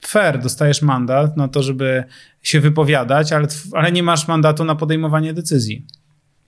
fair, 0.01 0.39
dostajesz 0.39 0.81
mandat 0.81 1.37
na 1.37 1.47
to, 1.47 1.63
żeby 1.63 2.03
się 2.41 2.59
wypowiadać, 2.59 3.33
ale, 3.33 3.47
ale 3.73 3.91
nie 3.91 4.03
masz 4.03 4.27
mandatu 4.27 4.65
na 4.65 4.75
podejmowanie 4.75 5.33
decyzji. 5.33 5.85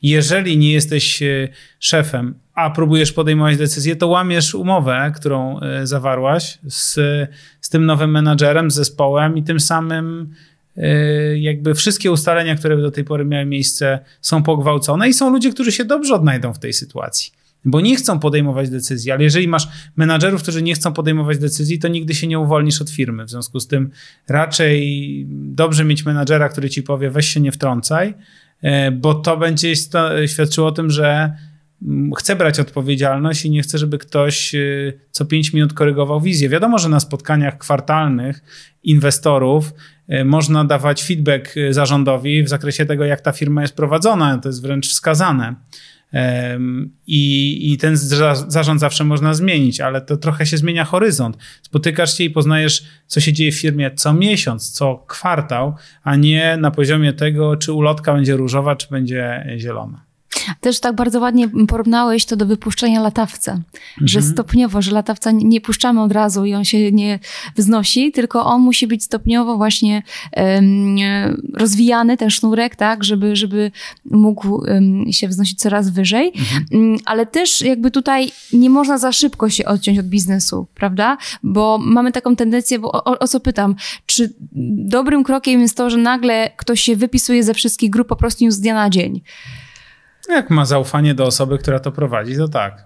Jeżeli 0.02 0.58
nie 0.58 0.72
jesteś 0.74 1.24
e, 1.24 1.48
szefem, 1.80 2.36
a 2.56 2.70
próbujesz 2.70 3.12
podejmować 3.12 3.58
decyzję, 3.58 3.96
to 3.96 4.08
łamiesz 4.08 4.56
umowę, 4.56 5.12
którą 5.16 5.60
e, 5.60 5.88
zawarłaś 5.88 6.60
z, 6.68 7.00
z 7.62 7.70
tym 7.70 7.86
nowym 7.86 8.12
menadżerem, 8.12 8.72
z 8.72 8.76
zespołem 8.76 9.38
i 9.38 9.44
tym 9.44 9.60
samym 9.60 10.34
e, 10.78 11.38
jakby 11.40 11.76
wszystkie 11.76 12.12
ustalenia, 12.12 12.56
które 12.56 12.78
do 12.78 12.92
tej 12.92 13.04
pory 13.04 13.26
miały 13.26 13.46
miejsce, 13.46 14.00
są 14.22 14.44
pogwałcone 14.44 15.10
i 15.10 15.14
są 15.14 15.30
ludzie, 15.30 15.52
którzy 15.52 15.72
się 15.72 15.86
dobrze 15.86 16.16
odnajdą 16.16 16.54
w 16.54 16.60
tej 16.60 16.74
sytuacji. 16.74 17.32
Bo 17.66 17.82
nie 17.82 17.96
chcą 17.96 18.20
podejmować 18.20 18.70
decyzji, 18.70 19.12
ale 19.12 19.24
jeżeli 19.24 19.48
masz 19.48 19.68
menadżerów, 19.96 20.42
którzy 20.42 20.62
nie 20.62 20.74
chcą 20.74 20.94
podejmować 20.94 21.38
decyzji, 21.38 21.80
to 21.80 21.88
nigdy 21.88 22.14
się 22.14 22.28
nie 22.28 22.40
uwolnisz 22.40 22.82
od 22.82 22.90
firmy. 22.90 23.26
W 23.26 23.30
związku 23.30 23.60
z 23.60 23.68
tym 23.68 23.90
raczej 24.28 25.26
dobrze 25.30 25.86
mieć 25.86 26.06
menadżera, 26.06 26.50
który 26.50 26.70
ci 26.70 26.84
powie: 26.84 27.10
weź 27.10 27.28
się 27.28 27.40
nie 27.40 27.52
wtrącaj, 27.52 28.14
E, 28.62 28.92
bo 28.92 29.14
to 29.14 29.38
będzie 29.38 29.74
świadczyło 30.28 30.68
o 30.68 30.72
tym, 30.72 30.90
że 30.90 31.34
mm, 31.82 32.12
chce 32.14 32.36
brać 32.36 32.60
odpowiedzialność 32.60 33.46
i 33.46 33.50
nie 33.50 33.62
chce, 33.62 33.78
żeby 33.78 33.98
ktoś 33.98 34.56
e, 34.56 34.60
co 35.12 35.26
pięć 35.26 35.54
minut 35.54 35.74
korygował 35.74 36.22
wizję. 36.22 36.50
Wiadomo, 36.50 36.78
że 36.78 36.90
na 36.90 37.00
spotkaniach 37.00 37.58
kwartalnych 37.58 38.44
inwestorów 38.84 39.74
e, 40.08 40.26
można 40.26 40.66
dawać 40.66 41.04
feedback 41.04 41.56
zarządowi 41.70 42.44
w 42.44 42.50
zakresie 42.50 42.86
tego, 42.86 43.06
jak 43.06 43.22
ta 43.22 43.32
firma 43.32 43.62
jest 43.62 43.76
prowadzona. 43.76 44.38
To 44.38 44.50
jest 44.50 44.62
wręcz 44.62 44.90
wskazane. 44.90 45.56
I, 47.08 47.74
I 47.74 47.78
ten 47.78 47.98
zarząd 48.48 48.80
zawsze 48.80 49.04
można 49.04 49.34
zmienić, 49.34 49.82
ale 49.82 50.02
to 50.02 50.18
trochę 50.18 50.46
się 50.46 50.58
zmienia 50.58 50.86
horyzont. 50.86 51.38
Spotykasz 51.62 52.18
się 52.18 52.24
i 52.24 52.30
poznajesz, 52.30 52.84
co 53.08 53.20
się 53.20 53.34
dzieje 53.34 53.52
w 53.52 53.60
firmie 53.60 53.92
co 53.96 54.14
miesiąc, 54.14 54.72
co 54.72 55.06
kwartał, 55.08 55.76
a 56.04 56.16
nie 56.16 56.58
na 56.58 56.72
poziomie 56.72 57.14
tego, 57.14 57.56
czy 57.56 57.74
ulotka 57.74 58.14
będzie 58.14 58.38
różowa, 58.38 58.76
czy 58.76 58.88
będzie 58.90 59.46
zielona. 59.58 60.11
Też 60.62 60.80
tak 60.80 60.96
bardzo 60.96 61.20
ładnie 61.20 61.50
porównałeś 61.68 62.26
to 62.26 62.36
do 62.36 62.46
wypuszczenia 62.46 63.02
latawca, 63.02 63.52
mhm. 63.52 64.08
że 64.08 64.22
stopniowo, 64.22 64.82
że 64.82 64.92
latawca 64.92 65.32
nie 65.32 65.62
puszczamy 65.62 66.02
od 66.02 66.12
razu 66.12 66.46
i 66.46 66.54
on 66.54 66.66
się 66.66 66.92
nie 66.92 67.20
wznosi, 67.58 68.12
tylko 68.12 68.46
on 68.46 68.62
musi 68.62 68.88
być 68.88 69.04
stopniowo 69.04 69.58
właśnie 69.58 70.04
um, 70.38 70.96
rozwijany, 71.54 72.18
ten 72.18 72.30
sznurek, 72.30 72.76
tak, 72.76 73.04
żeby, 73.04 73.36
żeby 73.36 73.72
mógł 74.06 74.54
um, 74.56 75.06
się 75.12 75.28
wznosić 75.28 75.60
coraz 75.60 75.90
wyżej. 75.90 76.32
Mhm. 76.36 76.66
Um, 76.72 76.98
ale 77.06 77.26
też 77.26 77.62
jakby 77.62 77.92
tutaj 77.92 78.32
nie 78.54 78.70
można 78.70 78.98
za 78.98 79.12
szybko 79.12 79.50
się 79.50 79.66
odciąć 79.66 80.00
od 80.00 80.06
biznesu, 80.06 80.68
prawda? 80.76 81.18
Bo 81.44 81.78
mamy 81.82 82.12
taką 82.12 82.36
tendencję, 82.36 82.80
bo 82.80 82.92
o, 82.92 83.20
o 83.20 83.28
co 83.28 83.40
pytam, 83.40 83.76
czy 84.06 84.34
dobrym 84.76 85.24
krokiem 85.24 85.62
jest 85.62 85.78
to, 85.78 85.90
że 85.90 85.98
nagle 85.98 86.52
ktoś 86.58 86.82
się 86.82 86.96
wypisuje 86.96 87.44
ze 87.44 87.54
wszystkich 87.54 87.90
grup 87.90 88.08
po 88.08 88.16
prostu 88.16 88.46
już 88.46 88.54
z 88.54 88.60
dnia 88.60 88.74
na 88.74 88.90
dzień? 88.90 89.22
Jak 90.32 90.50
ma 90.50 90.66
zaufanie 90.66 91.16
do 91.16 91.26
osoby, 91.26 91.58
która 91.58 91.80
to 91.80 91.92
prowadzi, 91.92 92.36
to 92.36 92.48
tak. 92.48 92.86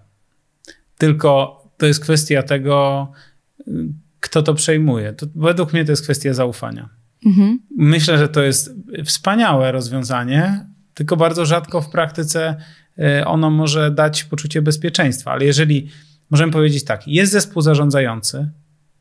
Tylko 0.97 1.61
to 1.77 1.85
jest 1.85 1.99
kwestia 1.99 2.43
tego, 2.43 3.11
kto 4.19 4.41
to 4.41 4.53
przejmuje. 4.53 5.13
To 5.13 5.25
według 5.35 5.73
mnie 5.73 5.85
to 5.85 5.91
jest 5.91 6.03
kwestia 6.03 6.33
zaufania. 6.33 6.89
Mhm. 7.25 7.59
Myślę, 7.77 8.17
że 8.17 8.27
to 8.29 8.43
jest 8.43 8.73
wspaniałe 9.05 9.71
rozwiązanie, 9.71 10.65
tylko 10.93 11.17
bardzo 11.17 11.45
rzadko 11.45 11.81
w 11.81 11.89
praktyce 11.89 12.55
e, 12.99 13.25
ono 13.25 13.49
może 13.49 13.91
dać 13.91 14.23
poczucie 14.23 14.61
bezpieczeństwa. 14.61 15.31
Ale 15.31 15.45
jeżeli 15.45 15.89
możemy 16.29 16.51
powiedzieć 16.51 16.83
tak, 16.83 17.07
jest 17.07 17.31
zespół 17.31 17.61
zarządzający, 17.61 18.49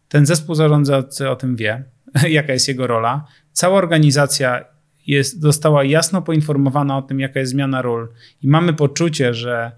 ten 0.09 0.27
zespół 0.27 0.55
zarządzający 0.55 1.31
o 1.31 1.37
tym 1.37 1.57
wie, 1.57 1.85
jaka 2.29 2.53
jest 2.53 2.69
jego 2.69 2.87
rola, 2.87 3.27
cała 3.53 3.79
organizacja 3.79 4.65
jest, 5.07 5.41
została 5.41 5.85
jasno 5.85 6.23
poinformowana 6.23 6.97
o 6.97 7.03
tym, 7.03 7.21
jaka 7.21 7.41
jest 7.41 7.53
zmiana 7.53 7.83
ról 7.83 8.09
i 8.43 8.49
mamy 8.49 8.73
poczucie, 8.73 9.35
że 9.35 9.73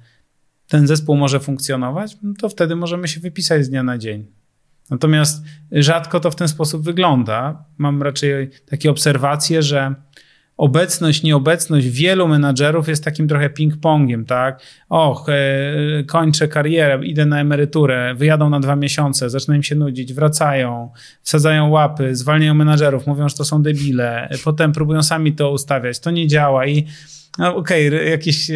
ten 0.69 0.87
zespół 0.87 1.17
może 1.17 1.41
funkcjonować, 1.41 2.17
no 2.23 2.35
to 2.41 2.49
wtedy 2.49 2.77
możemy 2.77 3.09
się 3.09 3.21
wypisać 3.21 3.65
z 3.65 3.69
dnia 3.69 3.83
na 3.83 3.99
dzień. 3.99 4.27
Natomiast 4.91 5.45
rzadko 5.73 6.21
to 6.21 6.31
w 6.31 6.37
ten 6.37 6.49
sposób 6.49 6.83
wygląda. 6.83 7.65
Mam 7.79 8.03
raczej 8.03 8.51
takie 8.67 8.91
obserwacje, 8.91 9.63
że 9.63 9.95
obecność, 10.57 11.23
nieobecność 11.23 11.89
wielu 11.89 12.29
menadżerów 12.29 12.89
jest 12.89 13.05
takim 13.05 13.29
trochę 13.29 13.51
ping-pongiem, 13.51 14.25
tak? 14.25 14.63
Och, 14.89 15.29
e, 15.29 16.05
kończę 16.05 16.49
karierę, 16.49 17.01
idę 17.05 17.27
na 17.27 17.41
emeryturę, 17.41 18.15
wyjadą 18.15 18.51
na 18.51 18.61
dwa 18.61 18.77
miesiące, 18.77 19.31
zaczynają 19.31 19.63
się 19.63 19.75
nudzić, 19.75 20.15
wracają, 20.15 20.91
wsadzają 21.23 21.69
łapy, 21.69 22.17
zwalniają 22.17 22.55
menadżerów, 22.55 23.07
mówią, 23.07 23.29
że 23.29 23.37
to 23.37 23.45
są 23.45 23.63
debile, 23.63 24.29
potem 24.45 24.73
próbują 24.73 25.03
sami 25.03 25.33
to 25.33 25.51
ustawiać, 25.53 26.01
to 26.01 26.11
nie 26.11 26.27
działa 26.27 26.67
i 26.67 26.87
no, 27.39 27.57
Okej, 27.57 27.89
okay, 27.89 28.05
jakieś 28.05 28.51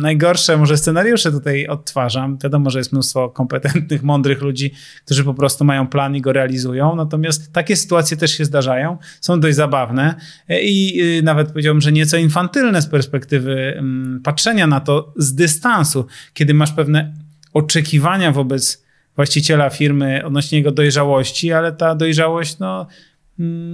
najgorsze 0.00 0.56
może 0.56 0.76
scenariusze 0.76 1.32
tutaj 1.32 1.66
odtwarzam. 1.66 2.38
Wiadomo, 2.38 2.70
że 2.70 2.78
jest 2.78 2.92
mnóstwo 2.92 3.30
kompetentnych, 3.30 4.02
mądrych 4.02 4.42
ludzi, 4.42 4.74
którzy 5.04 5.24
po 5.24 5.34
prostu 5.34 5.64
mają 5.64 5.86
plan 5.86 6.16
i 6.16 6.20
go 6.20 6.32
realizują. 6.32 6.96
Natomiast 6.96 7.52
takie 7.52 7.76
sytuacje 7.76 8.16
też 8.16 8.30
się 8.38 8.44
zdarzają, 8.44 8.98
są 9.20 9.40
dość 9.40 9.56
zabawne 9.56 10.14
e, 10.48 10.62
i 10.62 11.02
y, 11.18 11.22
nawet 11.22 11.48
powiedziałbym, 11.48 11.80
że 11.80 11.92
nieco 11.92 12.16
infantylne 12.16 12.82
z 12.82 12.86
perspektywy 12.86 13.82
patrzenia 14.24 14.66
na 14.66 14.80
to 14.80 15.12
z 15.16 15.34
dystansu, 15.34 16.06
kiedy 16.34 16.54
masz 16.54 16.72
pewne 16.72 17.14
oczekiwania 17.52 18.32
wobec 18.32 18.82
właściciela 19.16 19.70
firmy 19.70 20.22
odnośnie 20.24 20.58
jego 20.58 20.70
dojrzałości, 20.70 21.52
ale 21.52 21.72
ta 21.72 21.94
dojrzałość, 21.94 22.58
no 22.58 22.86
Mm, 22.86 23.11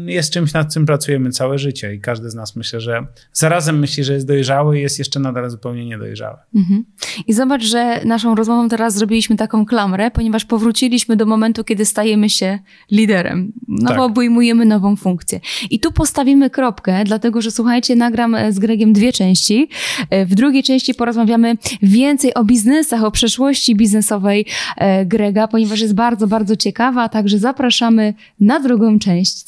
jest 0.06 0.32
czymś, 0.32 0.52
nad 0.52 0.74
czym 0.74 0.86
pracujemy 0.86 1.30
całe 1.30 1.58
życie 1.58 1.94
i 1.94 2.00
każdy 2.00 2.30
z 2.30 2.34
nas 2.34 2.56
myślę, 2.56 2.80
że 2.80 3.06
zarazem 3.32 3.78
myśli, 3.78 4.04
że 4.04 4.12
jest 4.14 4.26
dojrzały 4.26 4.78
i 4.78 4.82
jest 4.82 4.98
jeszcze 4.98 5.20
nadal 5.20 5.50
zupełnie 5.50 5.86
niedojrzały. 5.86 6.36
Mhm. 6.54 6.84
I 7.26 7.32
zobacz, 7.32 7.62
że 7.62 8.00
naszą 8.04 8.34
rozmową 8.34 8.68
teraz 8.68 8.94
zrobiliśmy 8.94 9.36
taką 9.36 9.66
klamrę, 9.66 10.10
ponieważ 10.10 10.44
powróciliśmy 10.44 11.16
do 11.16 11.26
momentu, 11.26 11.64
kiedy 11.64 11.84
stajemy 11.84 12.30
się 12.30 12.58
liderem. 12.90 13.52
No 13.68 13.88
tak. 13.88 13.96
bo 13.96 14.04
obejmujemy 14.04 14.64
nową 14.64 14.96
funkcję. 14.96 15.40
I 15.70 15.80
tu 15.80 15.92
postawimy 15.92 16.50
kropkę, 16.50 17.04
dlatego 17.04 17.42
że 17.42 17.50
słuchajcie, 17.50 17.96
nagram 17.96 18.34
e, 18.34 18.52
z 18.52 18.58
Gregiem 18.58 18.92
dwie 18.92 19.12
części. 19.12 19.68
E, 20.10 20.26
w 20.26 20.34
drugiej 20.34 20.62
części 20.62 20.94
porozmawiamy 20.94 21.56
więcej 21.82 22.34
o 22.34 22.44
biznesach, 22.44 23.04
o 23.04 23.10
przeszłości 23.10 23.76
biznesowej 23.76 24.46
e, 24.76 25.06
Grega, 25.06 25.48
ponieważ 25.48 25.80
jest 25.80 25.94
bardzo, 25.94 26.26
bardzo 26.26 26.56
ciekawa, 26.56 27.08
także 27.08 27.38
zapraszamy 27.38 28.14
na 28.40 28.60
drugą 28.60 28.98
część. 28.98 29.47